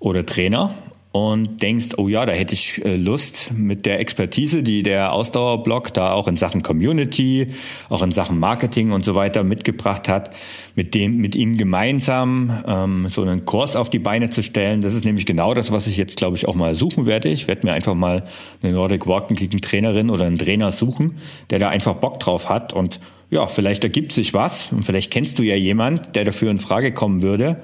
oder 0.00 0.26
Trainer 0.26 0.74
und 1.14 1.62
denkst, 1.62 1.90
oh 1.96 2.08
ja, 2.08 2.26
da 2.26 2.32
hätte 2.32 2.54
ich 2.54 2.84
äh, 2.84 2.96
Lust 2.96 3.52
mit 3.56 3.86
der 3.86 4.00
Expertise, 4.00 4.64
die 4.64 4.82
der 4.82 5.12
Ausdauerblog 5.12 5.94
da 5.94 6.12
auch 6.12 6.26
in 6.26 6.36
Sachen 6.36 6.62
Community, 6.62 7.46
auch 7.88 8.02
in 8.02 8.10
Sachen 8.10 8.40
Marketing 8.40 8.90
und 8.90 9.04
so 9.04 9.14
weiter 9.14 9.44
mitgebracht 9.44 10.08
hat, 10.08 10.34
mit 10.74 10.92
dem, 10.92 11.18
mit 11.18 11.36
ihm 11.36 11.56
gemeinsam 11.56 12.64
ähm, 12.66 13.06
so 13.10 13.22
einen 13.22 13.44
Kurs 13.44 13.76
auf 13.76 13.90
die 13.90 14.00
Beine 14.00 14.30
zu 14.30 14.42
stellen. 14.42 14.82
Das 14.82 14.94
ist 14.94 15.04
nämlich 15.04 15.24
genau 15.24 15.54
das, 15.54 15.70
was 15.70 15.86
ich 15.86 15.96
jetzt, 15.96 16.16
glaube 16.16 16.36
ich, 16.36 16.48
auch 16.48 16.56
mal 16.56 16.74
suchen 16.74 17.06
werde. 17.06 17.28
Ich 17.28 17.46
werde 17.46 17.64
mir 17.64 17.74
einfach 17.74 17.94
mal 17.94 18.24
eine 18.60 18.72
Nordic 18.72 19.06
Walking 19.06 19.36
gegen 19.36 19.60
Trainerin 19.60 20.10
oder 20.10 20.24
einen 20.24 20.38
Trainer 20.38 20.72
suchen, 20.72 21.14
der 21.50 21.60
da 21.60 21.68
einfach 21.68 21.94
Bock 21.94 22.18
drauf 22.18 22.48
hat 22.48 22.72
und 22.72 22.98
ja, 23.30 23.46
vielleicht 23.46 23.84
ergibt 23.84 24.10
sich 24.10 24.34
was 24.34 24.72
und 24.72 24.84
vielleicht 24.84 25.12
kennst 25.12 25.38
du 25.38 25.44
ja 25.44 25.54
jemand, 25.54 26.16
der 26.16 26.24
dafür 26.24 26.50
in 26.50 26.58
Frage 26.58 26.90
kommen 26.92 27.22
würde. 27.22 27.60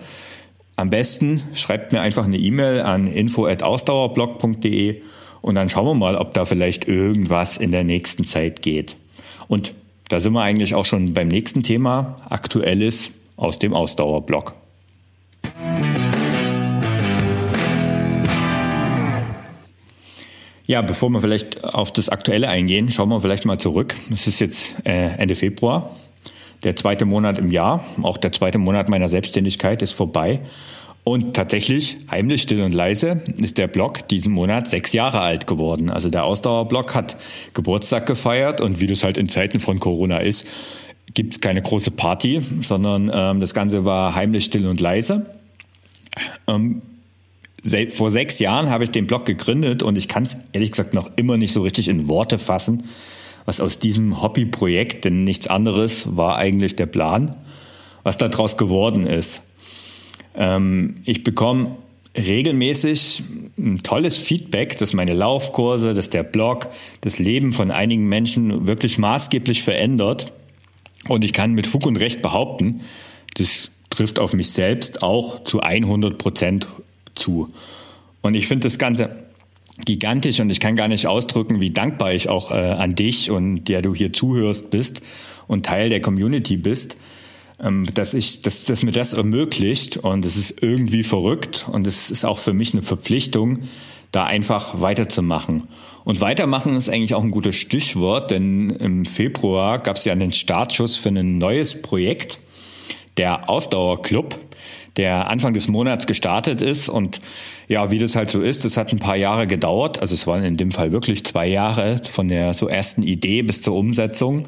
Am 0.80 0.88
besten 0.88 1.42
schreibt 1.52 1.92
mir 1.92 2.00
einfach 2.00 2.24
eine 2.24 2.38
E-Mail 2.38 2.80
an 2.80 3.06
info@ausdauerblog.de 3.06 5.02
und 5.42 5.54
dann 5.54 5.68
schauen 5.68 5.84
wir 5.84 5.92
mal, 5.92 6.16
ob 6.16 6.32
da 6.32 6.46
vielleicht 6.46 6.88
irgendwas 6.88 7.58
in 7.58 7.70
der 7.70 7.84
nächsten 7.84 8.24
Zeit 8.24 8.62
geht. 8.62 8.96
Und 9.46 9.74
da 10.08 10.20
sind 10.20 10.32
wir 10.32 10.40
eigentlich 10.40 10.74
auch 10.74 10.86
schon 10.86 11.12
beim 11.12 11.28
nächsten 11.28 11.62
Thema, 11.62 12.16
aktuelles 12.30 13.10
aus 13.36 13.58
dem 13.58 13.74
Ausdauerblog. 13.74 14.54
Ja, 20.66 20.80
bevor 20.80 21.10
wir 21.10 21.20
vielleicht 21.20 21.62
auf 21.62 21.92
das 21.92 22.08
Aktuelle 22.08 22.48
eingehen, 22.48 22.88
schauen 22.88 23.10
wir 23.10 23.20
vielleicht 23.20 23.44
mal 23.44 23.58
zurück. 23.58 23.94
Es 24.14 24.26
ist 24.26 24.40
jetzt 24.40 24.76
äh, 24.86 25.08
Ende 25.18 25.34
Februar 25.34 25.94
der 26.62 26.76
zweite 26.76 27.04
Monat 27.04 27.38
im 27.38 27.50
Jahr, 27.50 27.84
auch 28.02 28.16
der 28.16 28.32
zweite 28.32 28.58
Monat 28.58 28.88
meiner 28.88 29.08
Selbstständigkeit 29.08 29.82
ist 29.82 29.92
vorbei. 29.92 30.40
Und 31.02 31.34
tatsächlich, 31.34 31.96
heimlich, 32.10 32.42
still 32.42 32.60
und 32.62 32.74
leise, 32.74 33.22
ist 33.40 33.56
der 33.56 33.68
Blog 33.68 34.06
diesen 34.08 34.32
Monat 34.32 34.68
sechs 34.68 34.92
Jahre 34.92 35.20
alt 35.20 35.46
geworden. 35.46 35.88
Also 35.88 36.10
der 36.10 36.24
Ausdauerblog 36.24 36.94
hat 36.94 37.16
Geburtstag 37.54 38.04
gefeiert 38.06 38.60
und 38.60 38.80
wie 38.80 38.86
das 38.86 39.02
halt 39.02 39.16
in 39.16 39.28
Zeiten 39.28 39.60
von 39.60 39.80
Corona 39.80 40.18
ist, 40.18 40.46
gibt 41.14 41.34
es 41.34 41.40
keine 41.40 41.62
große 41.62 41.90
Party, 41.90 42.42
sondern 42.60 43.10
ähm, 43.12 43.40
das 43.40 43.54
Ganze 43.54 43.84
war 43.84 44.14
heimlich, 44.14 44.44
still 44.44 44.66
und 44.66 44.80
leise. 44.80 45.26
Ähm, 46.46 46.80
vor 47.90 48.10
sechs 48.10 48.38
Jahren 48.38 48.70
habe 48.70 48.84
ich 48.84 48.90
den 48.90 49.06
Blog 49.06 49.26
gegründet 49.26 49.82
und 49.82 49.96
ich 49.96 50.08
kann 50.08 50.24
es 50.24 50.36
ehrlich 50.52 50.70
gesagt 50.70 50.94
noch 50.94 51.10
immer 51.16 51.36
nicht 51.36 51.52
so 51.52 51.62
richtig 51.62 51.88
in 51.88 52.08
Worte 52.08 52.38
fassen, 52.38 52.84
was 53.50 53.60
aus 53.60 53.80
diesem 53.80 54.22
Hobbyprojekt, 54.22 55.04
denn 55.04 55.24
nichts 55.24 55.48
anderes 55.48 56.16
war 56.16 56.36
eigentlich 56.36 56.76
der 56.76 56.86
Plan, 56.86 57.34
was 58.04 58.16
daraus 58.16 58.56
geworden 58.56 59.08
ist. 59.08 59.42
Ähm, 60.36 60.98
ich 61.04 61.24
bekomme 61.24 61.76
regelmäßig 62.16 63.24
ein 63.58 63.82
tolles 63.82 64.16
Feedback, 64.16 64.78
dass 64.78 64.92
meine 64.92 65.14
Laufkurse, 65.14 65.94
dass 65.94 66.10
der 66.10 66.22
Blog 66.22 66.68
das 67.00 67.18
Leben 67.18 67.52
von 67.52 67.72
einigen 67.72 68.08
Menschen 68.08 68.68
wirklich 68.68 68.98
maßgeblich 68.98 69.64
verändert. 69.64 70.32
Und 71.08 71.24
ich 71.24 71.32
kann 71.32 71.52
mit 71.52 71.66
Fug 71.66 71.86
und 71.86 71.96
Recht 71.96 72.22
behaupten, 72.22 72.82
das 73.34 73.72
trifft 73.90 74.20
auf 74.20 74.32
mich 74.32 74.52
selbst 74.52 75.02
auch 75.02 75.42
zu 75.42 75.58
100 75.58 76.18
Prozent 76.18 76.68
zu. 77.16 77.48
Und 78.22 78.34
ich 78.34 78.46
finde 78.46 78.68
das 78.68 78.78
Ganze 78.78 79.24
gigantisch 79.86 80.40
und 80.40 80.50
ich 80.50 80.60
kann 80.60 80.76
gar 80.76 80.88
nicht 80.88 81.06
ausdrücken, 81.06 81.60
wie 81.60 81.70
dankbar 81.70 82.12
ich 82.12 82.28
auch 82.28 82.50
äh, 82.50 82.54
an 82.54 82.94
dich 82.94 83.30
und 83.30 83.64
der 83.64 83.82
du 83.82 83.94
hier 83.94 84.12
zuhörst 84.12 84.70
bist 84.70 85.02
und 85.46 85.66
Teil 85.66 85.88
der 85.88 86.00
Community 86.00 86.56
bist, 86.56 86.96
ähm, 87.60 87.88
dass 87.94 88.14
ich, 88.14 88.42
dass, 88.42 88.64
dass 88.64 88.82
mir 88.82 88.92
das 88.92 89.12
ermöglicht 89.12 89.96
und 89.96 90.24
es 90.24 90.36
ist 90.36 90.62
irgendwie 90.62 91.02
verrückt 91.02 91.66
und 91.70 91.86
es 91.86 92.10
ist 92.10 92.24
auch 92.24 92.38
für 92.38 92.52
mich 92.52 92.72
eine 92.72 92.82
Verpflichtung, 92.82 93.60
da 94.12 94.24
einfach 94.24 94.80
weiterzumachen. 94.80 95.68
Und 96.04 96.20
weitermachen 96.20 96.76
ist 96.76 96.88
eigentlich 96.88 97.14
auch 97.14 97.22
ein 97.22 97.30
gutes 97.30 97.56
Stichwort, 97.56 98.30
denn 98.30 98.70
im 98.70 99.06
Februar 99.06 99.78
gab 99.78 99.96
es 99.96 100.04
ja 100.04 100.12
einen 100.12 100.32
Startschuss 100.32 100.96
für 100.96 101.10
ein 101.10 101.38
neues 101.38 101.80
Projekt. 101.80 102.38
der 103.16 103.50
Ausdauerclub, 103.50 104.38
der 104.96 105.28
Anfang 105.28 105.54
des 105.54 105.68
Monats 105.68 106.06
gestartet 106.06 106.60
ist. 106.60 106.88
Und 106.88 107.20
ja, 107.68 107.90
wie 107.90 107.98
das 107.98 108.16
halt 108.16 108.30
so 108.30 108.40
ist, 108.40 108.64
das 108.64 108.76
hat 108.76 108.92
ein 108.92 108.98
paar 108.98 109.16
Jahre 109.16 109.46
gedauert. 109.46 110.00
Also 110.00 110.14
es 110.14 110.26
waren 110.26 110.44
in 110.44 110.56
dem 110.56 110.72
Fall 110.72 110.92
wirklich 110.92 111.24
zwei 111.24 111.46
Jahre 111.46 112.00
von 112.10 112.28
der 112.28 112.54
so 112.54 112.68
ersten 112.68 113.02
Idee 113.02 113.42
bis 113.42 113.62
zur 113.62 113.74
Umsetzung. 113.74 114.46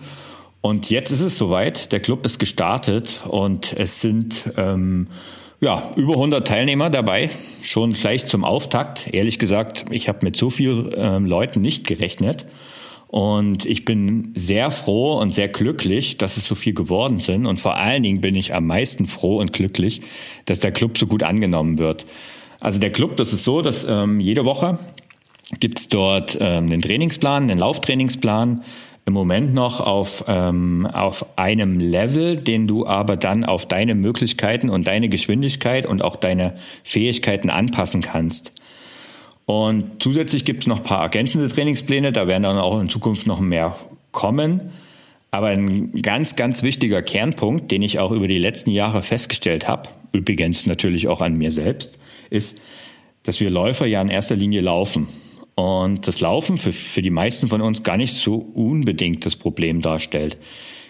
Und 0.60 0.90
jetzt 0.90 1.10
ist 1.10 1.20
es 1.20 1.38
soweit. 1.38 1.92
Der 1.92 2.00
Club 2.00 2.24
ist 2.24 2.38
gestartet 2.38 3.24
und 3.28 3.74
es 3.76 4.00
sind 4.00 4.52
ähm, 4.56 5.08
ja 5.60 5.90
über 5.96 6.14
100 6.14 6.46
Teilnehmer 6.46 6.88
dabei. 6.88 7.30
Schon 7.62 7.92
gleich 7.92 8.26
zum 8.26 8.44
Auftakt. 8.44 9.12
Ehrlich 9.12 9.38
gesagt, 9.38 9.86
ich 9.90 10.08
habe 10.08 10.20
mit 10.22 10.36
so 10.36 10.50
vielen 10.50 10.90
ähm, 10.96 11.26
Leuten 11.26 11.60
nicht 11.60 11.86
gerechnet. 11.86 12.46
Und 13.12 13.66
ich 13.66 13.84
bin 13.84 14.32
sehr 14.34 14.70
froh 14.70 15.18
und 15.18 15.34
sehr 15.34 15.48
glücklich, 15.48 16.16
dass 16.16 16.38
es 16.38 16.46
so 16.46 16.54
viel 16.54 16.72
geworden 16.72 17.20
sind. 17.20 17.44
Und 17.44 17.60
vor 17.60 17.76
allen 17.76 18.02
Dingen 18.02 18.22
bin 18.22 18.34
ich 18.34 18.54
am 18.54 18.66
meisten 18.66 19.06
froh 19.06 19.36
und 19.36 19.52
glücklich, 19.52 20.00
dass 20.46 20.60
der 20.60 20.72
Club 20.72 20.96
so 20.96 21.06
gut 21.06 21.22
angenommen 21.22 21.76
wird. 21.76 22.06
Also 22.58 22.80
der 22.80 22.88
Club, 22.88 23.16
das 23.16 23.34
ist 23.34 23.44
so, 23.44 23.60
dass 23.60 23.84
ähm, 23.84 24.18
jede 24.18 24.46
Woche 24.46 24.78
gibt's 25.60 25.90
dort 25.90 26.38
ähm, 26.40 26.64
einen 26.64 26.80
Trainingsplan, 26.80 27.50
einen 27.50 27.58
Lauftrainingsplan, 27.58 28.62
im 29.04 29.12
Moment 29.12 29.52
noch 29.52 29.80
auf, 29.80 30.24
ähm, 30.26 30.86
auf 30.86 31.36
einem 31.36 31.80
Level, 31.80 32.36
den 32.36 32.66
du 32.66 32.86
aber 32.86 33.18
dann 33.18 33.44
auf 33.44 33.66
deine 33.66 33.94
Möglichkeiten 33.94 34.70
und 34.70 34.86
deine 34.86 35.10
Geschwindigkeit 35.10 35.84
und 35.84 36.02
auch 36.02 36.16
deine 36.16 36.54
Fähigkeiten 36.82 37.50
anpassen 37.50 38.00
kannst. 38.00 38.54
Und 39.46 40.02
zusätzlich 40.02 40.44
gibt 40.44 40.62
es 40.62 40.66
noch 40.66 40.78
ein 40.78 40.82
paar 40.82 41.02
ergänzende 41.02 41.48
Trainingspläne, 41.48 42.12
da 42.12 42.26
werden 42.26 42.44
dann 42.44 42.58
auch 42.58 42.80
in 42.80 42.88
Zukunft 42.88 43.26
noch 43.26 43.40
mehr 43.40 43.76
kommen. 44.12 44.72
Aber 45.30 45.48
ein 45.48 46.02
ganz, 46.02 46.36
ganz 46.36 46.62
wichtiger 46.62 47.02
Kernpunkt, 47.02 47.70
den 47.70 47.82
ich 47.82 47.98
auch 47.98 48.12
über 48.12 48.28
die 48.28 48.38
letzten 48.38 48.70
Jahre 48.70 49.02
festgestellt 49.02 49.66
habe, 49.66 49.88
übrigens 50.12 50.66
natürlich 50.66 51.08
auch 51.08 51.20
an 51.20 51.36
mir 51.36 51.50
selbst, 51.50 51.98
ist, 52.28 52.60
dass 53.22 53.40
wir 53.40 53.50
Läufer 53.50 53.86
ja 53.86 54.02
in 54.02 54.08
erster 54.08 54.36
Linie 54.36 54.60
laufen. 54.60 55.08
Und 55.54 56.06
das 56.06 56.20
Laufen 56.20 56.58
für, 56.58 56.72
für 56.72 57.02
die 57.02 57.10
meisten 57.10 57.48
von 57.48 57.60
uns 57.60 57.82
gar 57.82 57.96
nicht 57.96 58.14
so 58.14 58.36
unbedingt 58.36 59.24
das 59.26 59.36
Problem 59.36 59.80
darstellt. 59.80 60.38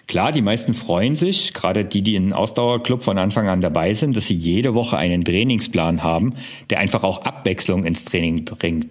Klar, 0.08 0.32
die 0.32 0.42
meisten 0.42 0.74
freuen 0.74 1.14
sich, 1.14 1.54
gerade 1.54 1.84
die, 1.84 2.02
die 2.02 2.16
in 2.16 2.32
Ausdauerclub 2.32 3.02
von 3.02 3.18
Anfang 3.18 3.48
an 3.48 3.60
dabei 3.60 3.94
sind, 3.94 4.16
dass 4.16 4.26
sie 4.26 4.34
jede 4.34 4.74
Woche 4.74 4.96
einen 4.96 5.24
Trainingsplan 5.24 6.02
haben, 6.02 6.34
der 6.70 6.80
einfach 6.80 7.04
auch 7.04 7.22
Abwechslung 7.22 7.84
ins 7.84 8.04
Training 8.04 8.44
bringt. 8.44 8.88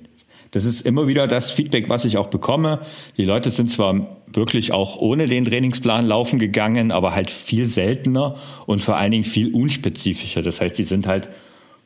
Das 0.52 0.66
ist 0.66 0.82
immer 0.82 1.08
wieder 1.08 1.28
das 1.28 1.50
Feedback, 1.50 1.90
was 1.90 2.04
ich 2.04 2.18
auch 2.18 2.28
bekomme. 2.28 2.82
Die 3.18 3.24
Leute 3.24 3.52
sind 3.52 3.70
zwar 3.70 4.18
wirklich 4.34 4.74
auch 4.74 4.98
ohne 4.98 5.28
den 5.28 5.46
Trainingsplan 5.46 6.06
laufen 6.06 6.40
gegangen, 6.40 6.92
aber 6.92 7.16
halt 7.16 7.32
viel 7.32 7.66
seltener 7.66 8.36
und 8.66 8.84
vor 8.84 8.98
allen 8.98 9.12
Dingen 9.12 9.24
viel 9.24 9.54
unspezifischer. 9.54 10.42
Das 10.42 10.60
heißt, 10.60 10.78
die 10.78 10.84
sind 10.84 11.08
halt 11.08 11.30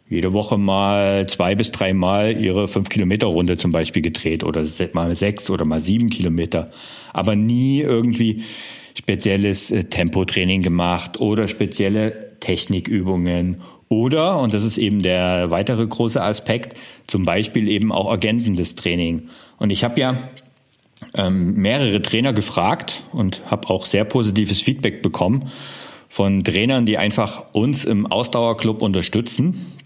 jede 0.10 0.34
Woche 0.34 0.58
mal 0.58 1.28
zwei 1.28 1.56
bis 1.56 1.72
drei 1.72 1.94
Mal 1.94 2.38
ihre 2.40 2.68
fünf 2.68 2.90
Kilometer 2.90 3.28
Runde 3.28 3.58
zum 3.58 3.72
Beispiel 3.72 4.02
gedreht 4.02 4.44
oder 4.44 4.64
mal 4.94 5.16
sechs 5.16 5.50
oder 5.50 5.66
mal 5.66 5.80
sieben 5.80 6.10
Kilometer. 6.10 6.72
Aber 7.14 7.36
nie 7.36 7.82
irgendwie 7.82 8.44
spezielles 8.98 9.72
äh, 9.72 9.84
Tempotraining 9.84 10.62
gemacht 10.62 11.20
oder 11.20 11.48
spezielle 11.48 12.38
Technikübungen 12.40 13.62
oder, 13.88 14.40
und 14.40 14.54
das 14.54 14.64
ist 14.64 14.78
eben 14.78 15.02
der 15.02 15.52
weitere 15.52 15.86
große 15.86 16.22
Aspekt, 16.22 16.78
zum 17.08 17.24
Beispiel 17.24 17.68
eben 17.68 17.92
auch 17.92 18.10
ergänzendes 18.10 18.76
Training. 18.76 19.30
Und 19.58 19.72
ich 19.72 19.84
habe 19.84 20.00
ja 20.02 20.30
ähm, 21.16 21.54
mehrere 21.56 22.02
Trainer 22.02 22.34
gefragt 22.34 23.04
und 23.12 23.42
habe 23.52 23.70
auch 23.70 23.86
sehr 23.86 24.06
positives 24.06 24.62
Feedback 24.62 25.02
bekommen 25.02 25.52
von 26.10 26.44
Trainern, 26.44 26.86
die 26.86 26.98
einfach 26.98 27.54
uns 27.54 27.86
im 27.86 28.08
Ausdauerclub 28.08 28.82
unterstützen 28.82 29.78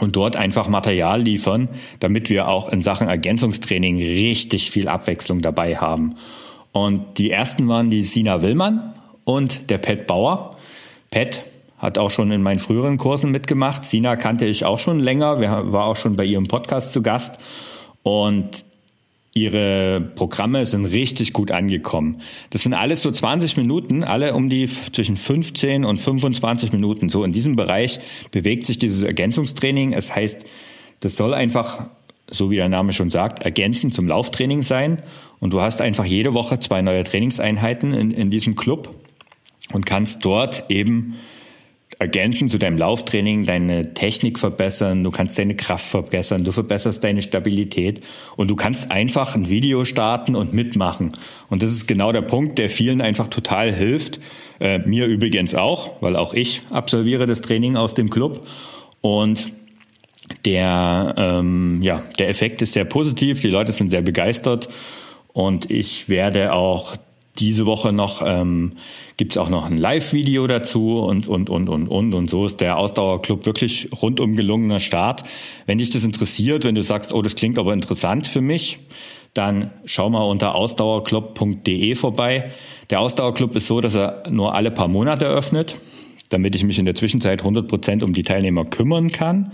und 0.00 0.16
dort 0.16 0.36
einfach 0.36 0.68
Material 0.68 1.20
liefern, 1.20 1.68
damit 2.00 2.30
wir 2.30 2.48
auch 2.48 2.68
in 2.68 2.82
Sachen 2.82 3.08
Ergänzungstraining 3.08 3.98
richtig 3.98 4.70
viel 4.70 4.88
Abwechslung 4.88 5.42
dabei 5.42 5.76
haben. 5.76 6.14
Und 6.74 7.18
die 7.18 7.30
ersten 7.30 7.68
waren 7.68 7.88
die 7.88 8.02
Sina 8.02 8.42
Willmann 8.42 8.94
und 9.22 9.70
der 9.70 9.78
Pat 9.78 10.08
Bauer. 10.08 10.56
Pat 11.12 11.44
hat 11.78 11.98
auch 11.98 12.10
schon 12.10 12.32
in 12.32 12.42
meinen 12.42 12.58
früheren 12.58 12.98
Kursen 12.98 13.30
mitgemacht. 13.30 13.84
Sina 13.84 14.16
kannte 14.16 14.44
ich 14.44 14.64
auch 14.64 14.80
schon 14.80 14.98
länger, 14.98 15.40
war 15.72 15.84
auch 15.84 15.94
schon 15.94 16.16
bei 16.16 16.24
ihrem 16.24 16.48
Podcast 16.48 16.92
zu 16.92 17.00
Gast. 17.00 17.36
Und 18.02 18.64
ihre 19.34 20.00
Programme 20.00 20.66
sind 20.66 20.86
richtig 20.86 21.32
gut 21.32 21.52
angekommen. 21.52 22.22
Das 22.50 22.64
sind 22.64 22.74
alles 22.74 23.02
so 23.02 23.10
20 23.12 23.56
Minuten, 23.56 24.02
alle 24.02 24.34
um 24.34 24.48
die 24.48 24.66
zwischen 24.66 25.16
15 25.16 25.84
und 25.84 26.00
25 26.00 26.72
Minuten. 26.72 27.08
So 27.08 27.22
in 27.22 27.30
diesem 27.30 27.54
Bereich 27.54 28.00
bewegt 28.32 28.66
sich 28.66 28.80
dieses 28.80 29.04
Ergänzungstraining. 29.04 29.92
Es 29.92 30.12
heißt, 30.12 30.44
das 30.98 31.14
soll 31.14 31.34
einfach 31.34 31.88
so 32.30 32.50
wie 32.50 32.56
der 32.56 32.68
Name 32.68 32.92
schon 32.92 33.10
sagt, 33.10 33.42
ergänzend 33.42 33.94
zum 33.94 34.08
Lauftraining 34.08 34.62
sein. 34.62 35.02
Und 35.40 35.52
du 35.52 35.60
hast 35.60 35.80
einfach 35.80 36.04
jede 36.04 36.34
Woche 36.34 36.58
zwei 36.60 36.82
neue 36.82 37.04
Trainingseinheiten 37.04 37.92
in, 37.92 38.10
in 38.10 38.30
diesem 38.30 38.56
Club 38.56 38.94
und 39.72 39.86
kannst 39.86 40.24
dort 40.24 40.64
eben 40.70 41.14
ergänzen 41.98 42.48
zu 42.48 42.58
deinem 42.58 42.76
Lauftraining, 42.76 43.44
deine 43.44 43.94
Technik 43.94 44.38
verbessern, 44.38 45.04
du 45.04 45.10
kannst 45.10 45.38
deine 45.38 45.54
Kraft 45.54 45.86
verbessern, 45.86 46.44
du 46.44 46.52
verbesserst 46.52 47.04
deine 47.04 47.22
Stabilität 47.22 48.00
und 48.36 48.48
du 48.48 48.56
kannst 48.56 48.90
einfach 48.90 49.36
ein 49.36 49.48
Video 49.48 49.84
starten 49.84 50.34
und 50.34 50.52
mitmachen. 50.52 51.12
Und 51.50 51.62
das 51.62 51.70
ist 51.70 51.86
genau 51.86 52.12
der 52.12 52.22
Punkt, 52.22 52.58
der 52.58 52.68
vielen 52.68 53.00
einfach 53.00 53.28
total 53.28 53.72
hilft. 53.72 54.18
Äh, 54.60 54.80
mir 54.80 55.06
übrigens 55.06 55.54
auch, 55.54 56.02
weil 56.02 56.16
auch 56.16 56.34
ich 56.34 56.62
absolviere 56.70 57.26
das 57.26 57.40
Training 57.40 57.76
aus 57.76 57.94
dem 57.94 58.10
Club. 58.10 58.46
Und 59.00 59.52
der, 60.44 61.14
ähm, 61.16 61.80
ja, 61.82 62.02
der 62.18 62.28
Effekt 62.28 62.62
ist 62.62 62.72
sehr 62.72 62.84
positiv, 62.84 63.40
die 63.40 63.48
Leute 63.48 63.72
sind 63.72 63.90
sehr 63.90 64.02
begeistert 64.02 64.68
und 65.32 65.70
ich 65.70 66.08
werde 66.08 66.52
auch 66.52 66.96
diese 67.38 67.66
Woche 67.66 67.92
noch, 67.92 68.22
ähm, 68.24 68.74
gibt 69.16 69.36
auch 69.38 69.48
noch 69.48 69.66
ein 69.66 69.76
Live-Video 69.76 70.46
dazu 70.46 70.98
und, 70.98 71.26
und, 71.26 71.50
und, 71.50 71.68
und, 71.68 71.88
und. 71.88 72.14
Und 72.14 72.30
so 72.30 72.46
ist 72.46 72.60
der 72.60 72.78
Ausdauerclub 72.78 73.44
wirklich 73.44 73.88
rundum 74.00 74.36
gelungener 74.36 74.80
Start. 74.80 75.24
Wenn 75.66 75.78
dich 75.78 75.90
das 75.90 76.04
interessiert, 76.04 76.64
wenn 76.64 76.76
du 76.76 76.82
sagst, 76.82 77.12
oh, 77.12 77.22
das 77.22 77.34
klingt 77.34 77.58
aber 77.58 77.72
interessant 77.72 78.26
für 78.26 78.40
mich, 78.40 78.78
dann 79.34 79.72
schau 79.84 80.10
mal 80.10 80.22
unter 80.22 80.54
ausdauerclub.de 80.54 81.96
vorbei. 81.96 82.52
Der 82.90 83.00
Ausdauerclub 83.00 83.56
ist 83.56 83.66
so, 83.66 83.80
dass 83.80 83.96
er 83.96 84.22
nur 84.30 84.54
alle 84.54 84.70
paar 84.70 84.88
Monate 84.88 85.26
öffnet, 85.26 85.80
damit 86.28 86.54
ich 86.54 86.64
mich 86.64 86.78
in 86.78 86.84
der 86.84 86.94
Zwischenzeit 86.94 87.40
100 87.40 87.68
Prozent 87.68 88.02
um 88.02 88.12
die 88.12 88.22
Teilnehmer 88.22 88.64
kümmern 88.64 89.12
kann. 89.12 89.52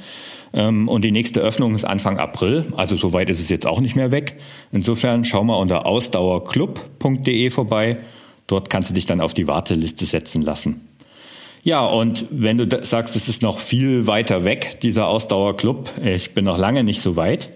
Ähm, 0.53 0.89
und 0.89 1.05
die 1.05 1.13
nächste 1.13 1.41
Öffnung 1.41 1.75
ist 1.75 1.85
Anfang 1.85 2.19
April, 2.19 2.67
also 2.77 2.97
so 2.97 3.13
weit 3.13 3.31
ist 3.31 3.41
es 3.41 3.49
jetzt 3.49 3.67
auch 3.67 3.81
nicht 3.81 3.97
mehr 3.97 4.11
weg. 4.11 4.37
Insofern 4.73 5.25
schau 5.25 5.45
mal 5.45 5.57
unter 5.57 5.87
ausdauerclub.de 5.87 7.51
vorbei. 7.51 7.99
Dort 8.47 8.69
kannst 8.69 8.91
du 8.91 8.95
dich 8.95 9.07
dann 9.07 9.21
auf 9.21 9.35
die 9.35 9.47
Warteliste 9.47 10.07
setzen 10.07 10.43
lassen. 10.43 10.89
Ja, 11.63 11.85
und 11.85 12.27
wenn 12.31 12.57
du 12.57 12.83
sagst, 12.83 13.17
es 13.17 13.29
ist 13.29 13.43
noch 13.43 13.59
viel 13.59 14.07
weiter 14.07 14.45
weg, 14.45 14.81
dieser 14.83 15.07
Ausdauerclub, 15.07 15.93
ich 16.03 16.33
bin 16.33 16.47
noch 16.47 16.57
lange 16.57 16.85
nicht 16.85 17.03
so 17.03 17.17
weit, 17.17 17.51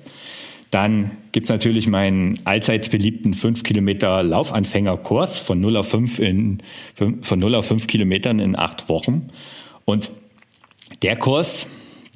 dann 0.71 1.13
gibt's 1.35 1.51
natürlich 1.51 1.89
meinen 1.89 2.39
allseits 2.45 2.89
beliebten 2.89 3.35
5 3.35 3.65
Kilometer 3.65 4.23
Laufanfängerkurs 4.23 5.37
von 5.37 5.61
0 5.61 5.79
auf 5.79 5.89
5 5.89 6.21
in, 6.21 6.59
von 6.95 7.39
0 7.41 7.57
auf 7.57 7.67
5 7.67 7.89
Kilometern 7.89 8.39
in 8.39 8.57
acht 8.57 8.89
Wochen. 8.89 9.27
Und 9.85 10.13
der 11.03 11.17
Kurs, 11.17 11.67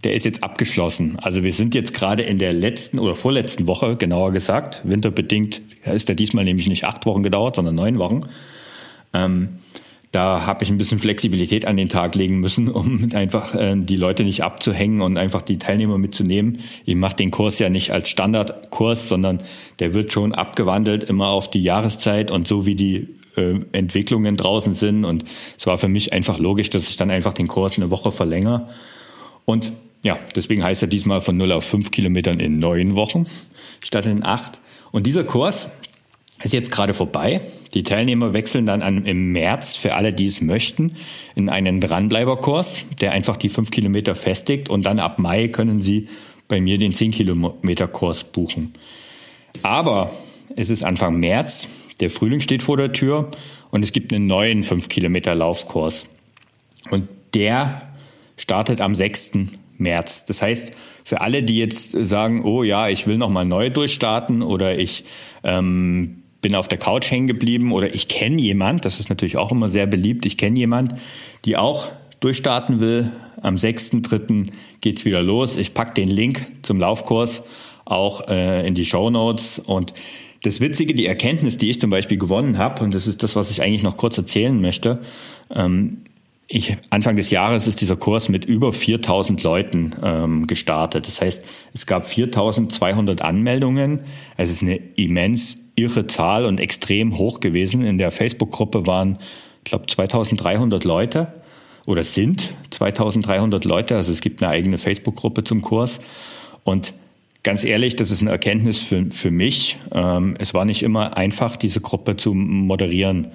der 0.05 0.15
ist 0.15 0.25
jetzt 0.25 0.45
abgeschlossen. 0.45 1.19
Also 1.21 1.43
wir 1.43 1.53
sind 1.53 1.75
jetzt 1.75 1.95
gerade 1.95 2.23
in 2.23 2.39
der 2.39 2.53
letzten 2.53 3.01
oder 3.01 3.17
vorletzten 3.17 3.67
Woche, 3.67 3.97
genauer 3.97 4.31
gesagt. 4.31 4.83
Winterbedingt 4.85 5.63
ist 5.83 6.09
der 6.09 6.15
diesmal 6.15 6.45
nämlich 6.45 6.69
nicht 6.69 6.85
acht 6.85 7.05
Wochen 7.05 7.25
gedauert, 7.25 7.57
sondern 7.57 7.75
neun 7.75 7.99
Wochen. 7.99 8.21
Ähm, 9.13 9.59
da 10.19 10.45
habe 10.47 10.65
ich 10.65 10.71
ein 10.71 10.79
bisschen 10.79 10.99
Flexibilität 10.99 11.65
an 11.65 11.77
den 11.77 11.89
Tag 11.89 12.17
legen 12.17 12.41
müssen, 12.41 12.69
um 12.73 13.09
einfach 13.15 13.55
äh, 13.55 13.77
die 13.77 13.95
Leute 13.95 14.25
nicht 14.25 14.43
abzuhängen 14.43 15.01
und 15.01 15.17
einfach 15.17 15.43
die 15.43 15.59
Teilnehmer 15.59 15.97
mitzunehmen. 15.97 16.59
Ich 16.85 16.97
mache 16.97 17.15
den 17.15 17.31
Kurs 17.31 17.61
ja 17.61 17.69
nicht 17.69 17.93
als 17.93 18.09
Standardkurs, 18.09 19.09
sondern 19.09 19.41
der 19.79 19.95
wird 19.95 20.13
schon 20.13 20.35
abgewandelt 20.35 21.05
immer 21.05 21.29
auf 21.29 21.49
die 21.49 21.63
Jahreszeit 21.63 22.33
und 22.33 22.49
so 22.49 22.67
wie 22.67 22.75
die 22.75 23.15
äh, 23.37 23.61
Entwicklungen 23.71 24.37
draußen 24.37 24.75
sind. 24.75 25.05
Und 25.05 25.25
es 25.57 25.69
war 25.69 25.79
für 25.79 25.87
mich 25.87 26.13
einfach 26.13 26.41
logisch, 26.41 26.71
dass 26.71 26.89
ich 26.89 26.97
dann 26.97 27.13
einfach 27.13 27.33
den 27.33 27.47
Kurs 27.47 27.77
eine 27.77 27.93
Woche 27.93 28.11
verlängere. 28.11 28.69
Und 29.45 29.71
ja, 30.03 30.19
deswegen 30.35 30.65
heißt 30.65 30.83
er 30.83 30.89
diesmal 30.89 31.21
von 31.21 31.37
0 31.37 31.53
auf 31.53 31.65
5 31.65 31.93
Kilometern 31.93 32.41
in 32.41 32.59
neun 32.59 32.97
Wochen 32.97 33.25
statt 33.79 34.05
in 34.07 34.25
acht. 34.25 34.61
Und 34.91 35.07
dieser 35.07 35.23
Kurs 35.23 35.69
ist 36.43 36.53
jetzt 36.53 36.71
gerade 36.71 36.95
vorbei. 36.95 37.41
Die 37.75 37.83
Teilnehmer 37.83 38.33
wechseln 38.33 38.67
dann 38.67 38.83
an, 38.83 39.05
im 39.05 39.33
März 39.33 39.77
für 39.77 39.95
alle, 39.95 40.13
die 40.13 40.27
es 40.27 40.41
möchten, 40.41 40.95
in 41.35 41.49
einen 41.49 41.81
Dranbleiberkurs, 41.81 42.83
der 43.01 43.13
einfach 43.13 43.37
die 43.37 43.49
fünf 43.49 43.71
Kilometer 43.71 44.15
festigt 44.15 44.69
und 44.69 44.85
dann 44.85 44.99
ab 44.99 45.19
Mai 45.19 45.49
können 45.49 45.81
sie 45.81 46.09
bei 46.47 46.61
mir 46.61 46.79
den 46.79 46.93
10 46.93 47.11
Kilometer 47.11 47.89
Kurs 47.89 48.25
buchen. 48.25 48.73
Aber 49.63 50.13
es 50.57 50.71
ist 50.71 50.85
Anfang 50.85 51.21
März, 51.21 51.69
der 52.01 52.11
Frühling 52.11 52.41
steht 52.41 52.63
vor 52.63 52.77
der 52.77 52.93
Tür 52.93 53.31
und 53.71 53.85
es 53.85 53.93
gibt 53.93 54.13
einen 54.13 54.27
neuen 54.27 54.63
5 54.63 54.89
Kilometer 54.89 55.35
Laufkurs. 55.35 56.07
Und 56.91 57.09
der 57.35 57.83
startet 58.37 58.81
am 58.81 58.95
6. 58.95 59.33
März. 59.77 60.25
Das 60.25 60.43
heißt, 60.43 60.73
für 61.05 61.21
alle, 61.21 61.43
die 61.43 61.59
jetzt 61.59 61.93
sagen, 61.93 62.45
oh 62.45 62.63
ja, 62.63 62.89
ich 62.89 63.07
will 63.07 63.19
nochmal 63.19 63.45
neu 63.45 63.71
durchstarten 63.71 64.43
oder 64.43 64.79
ich 64.79 65.05
ähm, 65.45 66.23
bin 66.41 66.55
auf 66.55 66.69
der 66.69 66.79
Couch 66.79 67.11
hängen 67.11 67.27
geblieben 67.27 67.73
oder 67.73 67.95
ich 67.95 68.09
kenne 68.09 68.41
jemand, 68.41 68.85
das 68.85 69.01
ist 69.01 69.09
natürlich 69.09 69.37
auch 69.37 69.51
immer 69.51 69.69
sehr 69.69 69.87
beliebt, 69.87 70.25
ich 70.27 70.37
kenne 70.37 70.59
jemand, 70.59 70.95
die 71.45 71.57
auch 71.57 71.89
durchstarten 72.21 72.81
will. 72.81 73.11
Am 73.43 73.57
6.3. 73.57 74.51
geht's 74.81 75.05
wieder 75.05 75.23
los. 75.23 75.57
Ich 75.57 75.75
pack 75.75 75.95
den 75.95 76.09
Link 76.09 76.47
zum 76.63 76.81
Laufkurs 76.81 77.43
auch 77.85 78.29
äh, 78.29 78.67
in 78.67 78.75
die 78.75 78.85
Show 78.85 79.11
Notes 79.11 79.61
und 79.61 79.95
das 80.43 80.61
Witzige, 80.61 80.95
die 80.95 81.07
Erkenntnis, 81.07 81.59
die 81.59 81.71
ich 81.71 81.81
zum 81.81 81.91
Beispiel 81.91 82.17
gewonnen 82.17 82.59
habe, 82.59 82.85
und 82.85 82.95
das 82.95 83.07
ist 83.07 83.23
das, 83.23 83.35
was 83.35 83.51
ich 83.51 83.63
eigentlich 83.63 83.83
noch 83.83 83.97
kurz 83.97 84.19
erzählen 84.19 84.61
möchte, 84.61 85.01
ähm, 85.53 85.99
ich, 86.51 86.77
Anfang 86.89 87.17
des 87.17 87.31
Jahres 87.31 87.67
ist 87.67 87.83
dieser 87.83 87.97
Kurs 87.97 88.31
mit 88.31 88.47
über 88.47 88.73
4000 88.73 89.43
Leuten 89.43 89.95
ähm, 90.03 90.47
gestartet. 90.47 91.07
Das 91.07 91.21
heißt, 91.21 91.45
es 91.75 91.85
gab 91.85 92.07
4200 92.07 93.21
Anmeldungen. 93.21 94.05
Es 94.39 94.51
ist 94.51 94.63
eine 94.63 94.77
immens 94.97 95.59
irre 95.79 96.07
Zahl 96.07 96.45
und 96.45 96.61
extrem 96.61 97.17
hoch 97.19 97.41
gewesen. 97.41 97.83
In 97.83 97.99
der 97.99 98.11
Facebook-Gruppe 98.11 98.87
waren, 98.87 99.19
ich 99.65 99.71
glaube, 99.71 99.87
2300 99.87 100.85
Leute 100.85 101.33
oder 101.87 102.05
sind 102.05 102.55
2300 102.71 103.65
Leute. 103.65 103.97
Also 103.97 104.13
es 104.13 104.21
gibt 104.21 104.43
eine 104.43 104.53
eigene 104.53 104.79
Facebook-Gruppe 104.79 105.45
zum 105.45 105.63
Kurs. 105.63 106.01
Und 106.65 106.95
ganz 107.43 107.65
ehrlich, 107.65 107.97
das 107.97 108.11
ist 108.11 108.21
eine 108.21 108.31
Erkenntnis 108.31 108.81
für, 108.81 109.07
für 109.11 109.31
mich. 109.31 109.79
Ähm, 109.93 110.35
es 110.39 110.53
war 110.53 110.65
nicht 110.65 110.83
immer 110.83 111.17
einfach, 111.17 111.57
diese 111.57 111.81
Gruppe 111.81 112.17
zu 112.17 112.35
moderieren. 112.35 113.29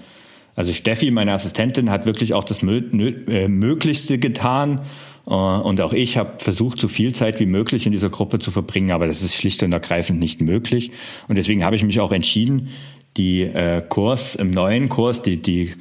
Also 0.55 0.71
Steffi, 0.71 1.09
meine 1.09 1.31
Assistentin, 1.31 1.89
hat 1.89 2.05
wirklich 2.05 2.33
auch 2.33 2.43
das 2.43 2.61
äh, 2.61 3.47
Möglichste 3.47 4.19
getan. 4.19 4.81
Äh, 5.27 5.31
und 5.31 5.81
auch 5.81 5.93
ich 5.93 6.17
habe 6.17 6.33
versucht, 6.37 6.79
so 6.79 6.87
viel 6.87 7.13
Zeit 7.13 7.39
wie 7.39 7.45
möglich 7.45 7.85
in 7.85 7.91
dieser 7.91 8.09
Gruppe 8.09 8.39
zu 8.39 8.51
verbringen, 8.51 8.91
aber 8.91 9.07
das 9.07 9.21
ist 9.21 9.35
schlicht 9.35 9.63
und 9.63 9.71
ergreifend 9.71 10.19
nicht 10.19 10.41
möglich. 10.41 10.91
Und 11.27 11.37
deswegen 11.37 11.63
habe 11.63 11.75
ich 11.75 11.83
mich 11.83 11.99
auch 11.99 12.11
entschieden, 12.11 12.69
die 13.17 13.41
äh, 13.41 13.83
Kurs 13.87 14.35
im 14.35 14.51
neuen 14.51 14.89
Kurs, 14.89 15.21
die, 15.21 15.41
die 15.41 15.71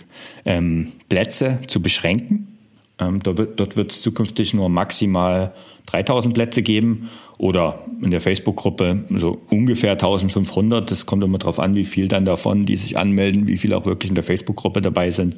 ähm, 0.44 0.92
Plätze 1.08 1.60
zu 1.66 1.80
beschränken. 1.80 2.58
Ähm, 2.98 3.22
dort 3.22 3.38
wird, 3.38 3.58
dort 3.58 3.92
zukünftig 3.92 4.52
nur 4.52 4.68
maximal 4.68 5.54
3000 5.86 6.34
Plätze 6.34 6.62
geben 6.62 7.08
oder 7.38 7.86
in 8.02 8.10
der 8.10 8.20
Facebook-Gruppe 8.20 9.04
so 9.16 9.40
ungefähr 9.48 9.92
1500. 9.92 10.90
Das 10.90 11.06
kommt 11.06 11.24
immer 11.24 11.38
darauf 11.38 11.58
an, 11.58 11.74
wie 11.74 11.84
viel 11.84 12.08
dann 12.08 12.26
davon, 12.26 12.66
die 12.66 12.76
sich 12.76 12.98
anmelden, 12.98 13.48
wie 13.48 13.56
viel 13.56 13.72
auch 13.72 13.86
wirklich 13.86 14.10
in 14.10 14.14
der 14.14 14.24
Facebook-Gruppe 14.24 14.82
dabei 14.82 15.10
sind, 15.10 15.36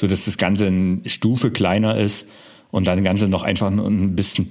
so 0.00 0.06
dass 0.06 0.24
das 0.24 0.38
Ganze 0.38 0.66
eine 0.66 1.00
Stufe 1.06 1.50
kleiner 1.50 1.96
ist 1.96 2.24
und 2.70 2.86
dann 2.86 3.04
Ganze 3.04 3.28
noch 3.28 3.42
einfach 3.42 3.70
ein 3.70 4.14
bisschen 4.14 4.50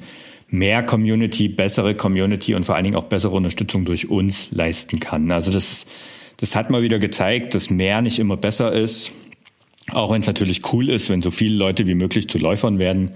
mehr 0.50 0.84
Community, 0.84 1.50
bessere 1.50 1.96
Community 1.96 2.54
und 2.54 2.66
vor 2.66 2.76
allen 2.76 2.84
Dingen 2.84 2.96
auch 2.96 3.06
bessere 3.06 3.36
Unterstützung 3.36 3.86
durch 3.86 4.10
uns 4.10 4.50
leisten 4.52 5.00
kann. 5.00 5.32
Also 5.32 5.52
das, 5.52 5.86
das 6.38 6.56
hat 6.56 6.70
mal 6.70 6.84
wieder 6.84 7.00
gezeigt, 7.00 7.56
dass 7.56 7.70
mehr 7.70 8.02
nicht 8.02 8.20
immer 8.20 8.38
besser 8.38 8.72
ist. 8.72 9.12
Auch 9.92 10.12
wenn 10.12 10.22
es 10.22 10.28
natürlich 10.28 10.62
cool 10.72 10.90
ist, 10.90 11.10
wenn 11.10 11.22
so 11.22 11.32
viele 11.32 11.56
Leute 11.56 11.88
wie 11.88 11.96
möglich 11.96 12.30
zu 12.30 12.38
Läufern 12.38 12.80
werden. 12.80 13.12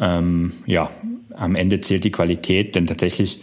Ähm, 0.00 0.52
ja, 0.66 0.90
am 1.34 1.54
Ende 1.54 1.80
zählt 1.80 2.04
die 2.04 2.10
Qualität, 2.10 2.74
denn 2.74 2.86
tatsächlich 2.86 3.40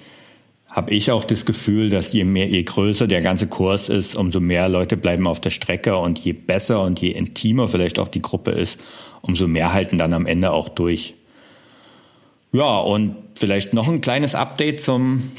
habe 0.71 0.93
ich 0.93 1.11
auch 1.11 1.25
das 1.25 1.45
Gefühl, 1.45 1.89
dass 1.89 2.13
je 2.13 2.23
mehr, 2.23 2.47
je 2.47 2.63
größer 2.63 3.07
der 3.07 3.21
ganze 3.21 3.47
Kurs 3.47 3.89
ist, 3.89 4.15
umso 4.15 4.39
mehr 4.39 4.69
Leute 4.69 4.97
bleiben 4.97 5.27
auf 5.27 5.39
der 5.39 5.49
Strecke 5.49 5.97
und 5.97 6.19
je 6.19 6.33
besser 6.33 6.83
und 6.83 6.99
je 6.99 7.09
intimer 7.09 7.67
vielleicht 7.67 7.97
auch 7.97 8.07
die 8.07 8.21
Gruppe 8.21 8.51
ist, 8.51 8.79
umso 9.21 9.47
mehr 9.47 9.73
halten 9.73 9.97
dann 9.97 10.13
am 10.13 10.27
Ende 10.27 10.51
auch 10.51 10.69
durch. 10.69 11.15
Ja, 12.51 12.79
und 12.79 13.15
vielleicht 13.35 13.73
noch 13.73 13.87
ein 13.87 14.01
kleines 14.01 14.35
Update 14.35 14.81
zum 14.81 15.31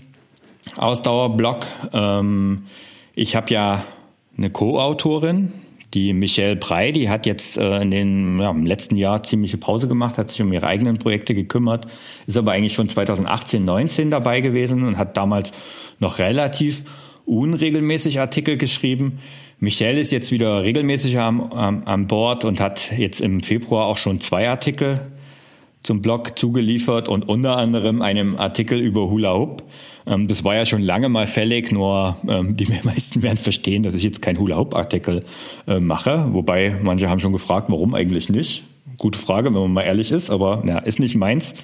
Ausdauerblock. 0.77 1.67
Ähm, 1.93 2.67
ich 3.15 3.37
habe 3.37 3.53
ja 3.53 3.85
eine 4.37 4.51
Co-Autorin, 4.51 5.53
die 5.95 6.13
Michelle 6.13 6.57
Brey, 6.57 6.93
die 6.93 7.09
hat 7.09 7.27
jetzt 7.27 7.57
äh, 7.57 7.83
in 7.83 7.91
den, 7.91 8.41
ja, 8.41 8.51
im 8.51 8.67
letzten 8.67 8.97
Jahr 8.97 9.23
ziemliche 9.23 9.59
Pause 9.59 9.89
gemacht, 9.89 10.19
hat 10.19 10.31
sich 10.31 10.41
um 10.43 10.53
ihre 10.53 10.67
eigenen 10.67 10.99
Projekte 10.99 11.35
gekümmert, 11.35 11.87
ist 12.27 12.37
aber 12.37 12.53
eigentlich 12.53 12.75
schon 12.75 12.89
2018, 12.89 13.65
19 13.65 14.11
dabei 14.11 14.41
gewesen 14.41 14.85
und 14.85 14.99
hat 14.99 15.17
damals 15.17 15.53
noch 15.99 16.19
relativ 16.19 16.85
unregelmäßig 17.27 18.21
Artikel 18.21 18.57
geschrieben. 18.57 19.19
Michelle 19.59 20.01
ist 20.01 20.13
jetzt 20.13 20.31
wieder 20.31 20.63
regelmäßig 20.63 21.19
am, 21.19 21.53
am, 21.53 21.83
am 21.85 22.07
Bord 22.07 22.45
und 22.45 22.61
hat 22.61 22.93
jetzt 22.97 23.21
im 23.21 23.43
Februar 23.43 23.87
auch 23.87 23.99
schon 23.99 24.21
zwei 24.21 24.49
Artikel 24.49 25.01
zum 25.83 26.03
Blog 26.03 26.39
zugeliefert 26.39 27.09
und 27.09 27.29
unter 27.29 27.57
anderem 27.57 28.03
einem 28.03 28.37
Artikel 28.37 28.81
über 28.81 29.11
Hula 29.11 29.35
Hoop. 29.35 29.63
Ähm, 30.11 30.27
das 30.29 30.45
war 30.45 30.57
ja 30.57 30.67
schon 30.67 30.83
lange 30.83 31.09
mal 31.09 31.27
fällig, 31.27 31.73
nur 31.73 32.17
ähm, 32.29 32.57
die 32.57 32.67
meisten 32.85 33.23
werden 33.23 33.39
verstehen, 33.39 33.85
dass 33.85 33.95
ich 33.95 34.03
jetzt 34.03 34.21
kein 34.21 34.39
Hula-Hoop-Artikel 34.39 35.21
äh, 35.67 35.81
mache. 35.81 36.29
Wobei 36.33 36.77
manche 36.83 37.09
haben 37.09 37.21
schon 37.21 37.33
gefragt, 37.33 37.67
warum 37.71 37.95
eigentlich 37.95 38.29
nicht. 38.29 38.65
Gute 38.99 39.19
Frage, 39.19 39.55
wenn 39.55 39.61
man 39.61 39.73
mal 39.73 39.83
ehrlich 39.83 40.11
ist, 40.11 40.31
aber 40.31 40.63
ja, 40.67 40.79
ist 40.79 40.99
nicht 40.99 41.15
meins. 41.15 41.55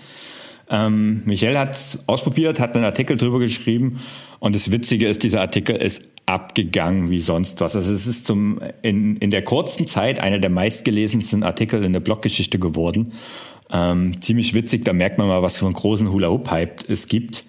Ähm, 0.70 1.22
Michelle 1.24 1.58
hat 1.58 1.98
ausprobiert, 2.06 2.58
hat 2.60 2.74
einen 2.74 2.84
Artikel 2.84 3.16
drüber 3.16 3.38
geschrieben 3.38 4.00
und 4.38 4.54
das 4.54 4.72
Witzige 4.72 5.06
ist, 5.08 5.22
dieser 5.22 5.40
Artikel 5.40 5.76
ist 5.76 6.02
abgegangen 6.24 7.08
wie 7.10 7.20
sonst 7.20 7.60
was. 7.60 7.76
Also 7.76 7.92
es 7.92 8.06
ist 8.06 8.26
zum 8.26 8.58
in, 8.82 9.16
in 9.16 9.30
der 9.30 9.42
kurzen 9.42 9.86
Zeit 9.86 10.18
einer 10.18 10.40
der 10.40 10.50
meistgelesensten 10.50 11.44
Artikel 11.44 11.84
in 11.84 11.92
der 11.92 12.00
Bloggeschichte 12.00 12.58
geworden. 12.58 13.12
Ähm, 13.70 14.20
ziemlich 14.20 14.54
witzig, 14.54 14.84
da 14.84 14.92
merkt 14.92 15.18
man 15.18 15.28
mal, 15.28 15.42
was 15.42 15.58
für 15.58 15.66
einen 15.66 15.74
großen 15.74 16.10
Hula-Hoop-Hype 16.10 16.88
es 16.88 17.06
gibt. 17.06 17.44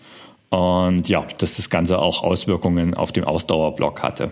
Und 0.49 1.09
ja, 1.09 1.25
dass 1.37 1.57
das 1.57 1.69
Ganze 1.69 1.99
auch 1.99 2.23
Auswirkungen 2.23 2.93
auf 2.93 3.11
den 3.11 3.23
Ausdauerblock 3.23 4.01
hatte. 4.01 4.31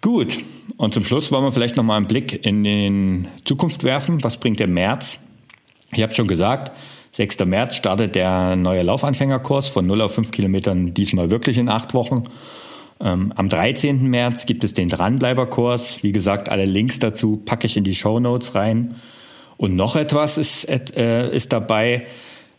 Gut, 0.00 0.42
und 0.76 0.94
zum 0.94 1.04
Schluss 1.04 1.30
wollen 1.30 1.44
wir 1.44 1.52
vielleicht 1.52 1.76
nochmal 1.76 1.98
einen 1.98 2.06
Blick 2.06 2.46
in 2.46 2.64
den 2.64 3.28
Zukunft 3.44 3.84
werfen. 3.84 4.24
Was 4.24 4.38
bringt 4.38 4.60
der 4.60 4.66
März? 4.66 5.18
Ich 5.92 6.02
habe 6.02 6.14
schon 6.14 6.26
gesagt, 6.26 6.72
6. 7.12 7.44
März 7.44 7.76
startet 7.76 8.14
der 8.14 8.56
neue 8.56 8.82
Laufanfängerkurs 8.82 9.68
von 9.68 9.86
0 9.86 10.00
auf 10.02 10.14
5 10.14 10.30
Kilometern, 10.30 10.94
diesmal 10.94 11.30
wirklich 11.30 11.58
in 11.58 11.68
acht 11.68 11.92
Wochen. 11.92 12.22
Ähm, 13.00 13.32
am 13.34 13.48
13. 13.48 14.04
März 14.08 14.46
gibt 14.46 14.62
es 14.62 14.72
den 14.72 14.88
Dranbleiberkurs. 14.88 16.02
Wie 16.02 16.12
gesagt, 16.12 16.48
alle 16.48 16.64
Links 16.64 16.98
dazu 16.98 17.36
packe 17.38 17.66
ich 17.66 17.76
in 17.76 17.84
die 17.84 17.94
Show 17.94 18.20
Notes 18.20 18.54
rein. 18.54 18.94
Und 19.60 19.76
noch 19.76 19.94
etwas 19.94 20.38
ist, 20.38 20.64
äh, 20.70 21.28
ist 21.36 21.52
dabei, 21.52 22.06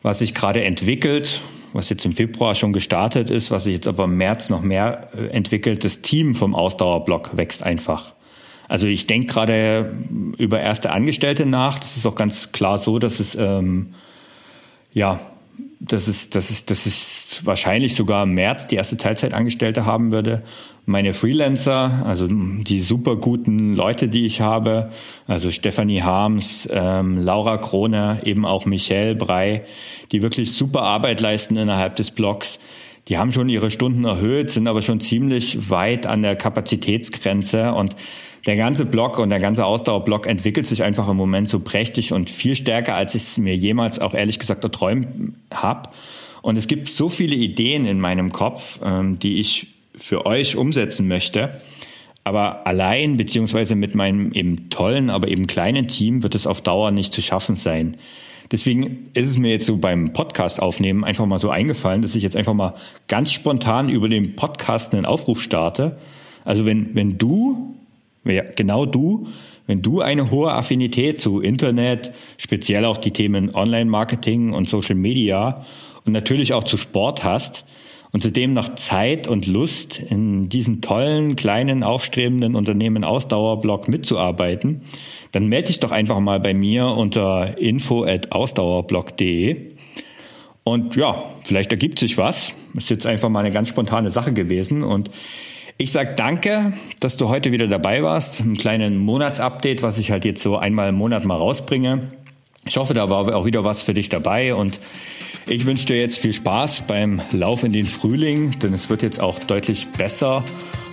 was 0.04 0.20
sich 0.20 0.36
gerade 0.36 0.64
entwickelt, 0.64 1.42
was 1.74 1.90
jetzt 1.90 2.06
im 2.06 2.14
Februar 2.14 2.54
schon 2.54 2.74
gestartet 2.74 3.32
ist, 3.32 3.50
was 3.50 3.64
sich 3.64 3.74
jetzt 3.74 3.88
aber 3.88 4.04
im 4.04 4.18
März 4.18 4.52
noch 4.52 4.62
mehr 4.62 5.10
äh, 5.18 5.30
entwickelt. 5.30 5.84
Das 5.84 6.02
Team 6.02 6.36
vom 6.36 6.54
Ausdauerblock 6.54 7.36
wächst 7.36 7.64
einfach. 7.64 8.14
Also 8.68 8.86
ich 8.86 9.08
denke 9.08 9.34
gerade 9.34 9.96
über 10.38 10.60
erste 10.60 10.92
Angestellte 10.92 11.48
nach. 11.48 11.80
Das 11.80 11.98
ist 11.98 12.06
auch 12.06 12.14
ganz 12.14 12.52
klar 12.52 12.78
so, 12.78 13.00
dass 13.00 13.20
es 13.20 13.34
ähm, 13.34 13.96
ja 14.94 15.20
dass 15.82 16.08
es, 16.08 16.30
dass 16.30 16.52
es, 16.52 16.66
dass 16.66 16.86
es 16.86 17.21
wahrscheinlich 17.44 17.96
sogar 17.96 18.24
im 18.24 18.34
März 18.34 18.68
die 18.68 18.76
erste 18.76 18.98
Teilzeitangestellte 18.98 19.86
haben 19.86 20.12
würde. 20.12 20.44
Meine 20.86 21.14
Freelancer, 21.14 22.04
also 22.06 22.28
die 22.28 22.80
super 22.80 23.16
guten 23.16 23.76
Leute, 23.76 24.08
die 24.08 24.26
ich 24.26 24.42
habe, 24.42 24.90
also 25.28 25.52
Stephanie 25.52 26.02
Harms, 26.02 26.68
ähm, 26.72 27.18
Laura 27.18 27.58
Krone, 27.58 28.20
eben 28.26 28.46
auch 28.46 28.66
Michelle 28.66 29.16
Brei, 29.16 29.64
die 30.12 30.22
wirklich 30.22 30.54
super 30.54 30.82
Arbeit 30.82 31.22
leisten 31.22 31.56
innerhalb 31.56 31.96
des 31.96 32.12
Blogs. 32.12 32.60
Die 33.12 33.18
haben 33.18 33.34
schon 33.34 33.50
ihre 33.50 33.70
Stunden 33.72 34.06
erhöht, 34.06 34.52
sind 34.52 34.70
aber 34.70 34.82
schon 34.82 35.02
ziemlich 35.02 35.70
weit 35.70 36.08
an 36.08 36.22
der 36.22 36.38
Kapazitätsgrenze 36.38 37.74
und 37.74 37.94
der 38.46 38.56
ganze 38.56 38.86
Block 38.86 39.20
und 39.20 39.32
der 39.32 39.42
ganze 39.42 39.66
Ausdauerblock 39.66 40.28
entwickelt 40.28 40.66
sich 40.66 40.82
einfach 40.82 41.10
im 41.10 41.18
Moment 41.18 41.50
so 41.50 41.60
prächtig 41.60 42.14
und 42.14 42.30
viel 42.30 42.56
stärker, 42.56 42.96
als 42.96 43.14
ich 43.14 43.24
es 43.24 43.38
mir 43.38 43.54
jemals 43.54 44.00
auch 44.00 44.14
ehrlich 44.14 44.40
gesagt 44.40 44.64
erträumt 44.64 45.10
habe. 45.54 45.90
Und 46.42 46.58
es 46.58 46.68
gibt 46.68 46.88
so 46.88 47.10
viele 47.10 47.36
Ideen 47.36 47.86
in 47.86 48.00
meinem 48.00 48.32
Kopf, 48.32 48.80
ähm, 48.82 49.20
die 49.20 49.42
ich 49.42 49.68
für 49.94 50.26
euch 50.26 50.56
umsetzen 50.56 51.10
möchte. 51.10 51.60
Aber 52.24 52.66
allein 52.66 53.18
beziehungsweise 53.18 53.76
mit 53.76 53.94
meinem 53.94 54.32
eben 54.32 54.70
tollen, 54.70 55.10
aber 55.10 55.28
eben 55.28 55.48
kleinen 55.48 55.90
Team 55.90 56.24
wird 56.24 56.34
es 56.34 56.48
auf 56.48 56.62
Dauer 56.62 56.92
nicht 56.92 57.12
zu 57.12 57.22
schaffen 57.22 57.58
sein. 57.58 57.98
Deswegen 58.52 59.10
ist 59.14 59.28
es 59.28 59.38
mir 59.38 59.52
jetzt 59.52 59.66
so 59.66 59.78
beim 59.78 60.14
Podcast 60.14 60.62
aufnehmen 60.62 61.04
einfach 61.04 61.26
mal 61.26 61.40
so 61.40 61.50
eingefallen, 61.50 62.02
dass 62.02 62.16
ich 62.16 62.24
jetzt 62.24 62.36
einfach 62.36 62.54
mal 62.54 62.76
ganz 63.08 63.32
spontan 63.32 63.90
über 63.90 64.10
den 64.10 64.36
Podcast 64.36 64.94
einen 64.94 65.06
Aufruf 65.06 65.42
starte. 65.42 65.98
Also 66.44 66.66
wenn, 66.66 66.94
wenn 66.96 67.18
du 67.18 67.76
ja, 68.26 68.44
genau 68.56 68.86
du, 68.86 69.28
wenn 69.68 69.82
du 69.82 70.02
eine 70.02 70.32
hohe 70.32 70.52
Affinität 70.52 71.22
zu 71.22 71.40
Internet, 71.40 72.12
speziell 72.38 72.86
auch 72.86 72.98
die 72.98 73.12
Themen 73.12 73.56
Online-Marketing 73.56 74.54
und 74.54 74.70
Social 74.70 74.96
Media 74.96 75.64
und 76.06 76.14
natürlich 76.14 76.54
auch 76.54 76.64
zu 76.64 76.78
Sport 76.78 77.24
hast 77.24 77.66
und 78.12 78.22
zudem 78.22 78.54
noch 78.54 78.76
Zeit 78.76 79.28
und 79.28 79.48
Lust, 79.48 80.00
in 80.00 80.50
diesem 80.50 80.82
tollen, 80.82 81.36
kleinen, 81.36 81.84
aufstrebenden 81.84 82.56
Unternehmen 82.56 83.04
Ausdauerblock 83.04 83.88
mitzuarbeiten, 83.88 84.82
dann 85.32 85.48
melde 85.48 85.68
dich 85.68 85.80
doch 85.80 85.92
einfach 85.92 86.20
mal 86.20 86.40
bei 86.40 86.54
mir 86.54 86.88
unter 86.88 87.60
info@ausdauerblock.de. 87.60 89.72
Und 90.64 90.96
ja, 90.96 91.24
vielleicht 91.44 91.72
ergibt 91.72 92.00
sich 92.00 92.18
was. 92.18 92.54
Ist 92.76 92.90
jetzt 92.90 93.06
einfach 93.06 93.30
mal 93.30 93.40
eine 93.40 93.52
ganz 93.52 93.70
spontane 93.70 94.12
Sache 94.12 94.34
gewesen 94.34 94.84
und 94.84 95.10
ich 95.78 95.92
sag 95.92 96.16
danke, 96.16 96.74
dass 97.00 97.18
du 97.18 97.28
heute 97.28 97.52
wieder 97.52 97.68
dabei 97.68 98.04
warst. 98.04 98.40
Ein 98.40 98.56
kleinen 98.56 99.00
Monatsupdate, 99.00 99.82
was 99.82 99.98
ich 99.98 100.12
halt 100.12 100.26
jetzt 100.26 100.44
so 100.44 100.58
einmal 100.58 100.90
im 100.90 100.96
Monat 100.96 101.26
mal 101.26 101.38
rausbringe. 101.38 102.12
Ich 102.68 102.78
hoffe, 102.78 102.94
da 102.94 103.10
war 103.10 103.36
auch 103.36 103.46
wieder 103.46 103.64
was 103.64 103.82
für 103.82 103.96
dich 103.96 104.10
dabei 104.10 104.54
und 104.54 104.80
ich 105.48 105.66
wünsche 105.66 105.88
dir 105.88 105.98
jetzt 105.98 106.20
viel 106.20 106.34
Spaß 106.34 106.84
beim 106.86 107.20
Lauf 107.32 107.64
in 107.64 107.72
den 107.72 107.88
Frühling, 107.88 108.60
denn 108.60 108.76
es 108.76 108.92
wird 108.92 109.02
jetzt 109.02 109.20
auch 109.20 109.40
deutlich 109.40 109.88
besser 109.88 110.44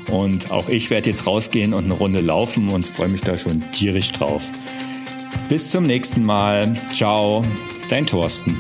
und 0.08 0.50
auch 0.50 0.68
ich 0.68 0.90
werde 0.90 1.10
jetzt 1.10 1.26
rausgehen 1.26 1.74
und 1.74 1.84
eine 1.84 1.94
Runde 1.94 2.20
laufen 2.20 2.70
und 2.70 2.86
freue 2.86 3.08
mich 3.08 3.20
da 3.20 3.36
schon 3.36 3.62
tierisch 3.72 4.12
drauf. 4.12 4.42
Bis 5.48 5.70
zum 5.70 5.84
nächsten 5.84 6.24
Mal. 6.24 6.74
Ciao, 6.92 7.44
dein 7.88 8.06
Thorsten. 8.06 8.56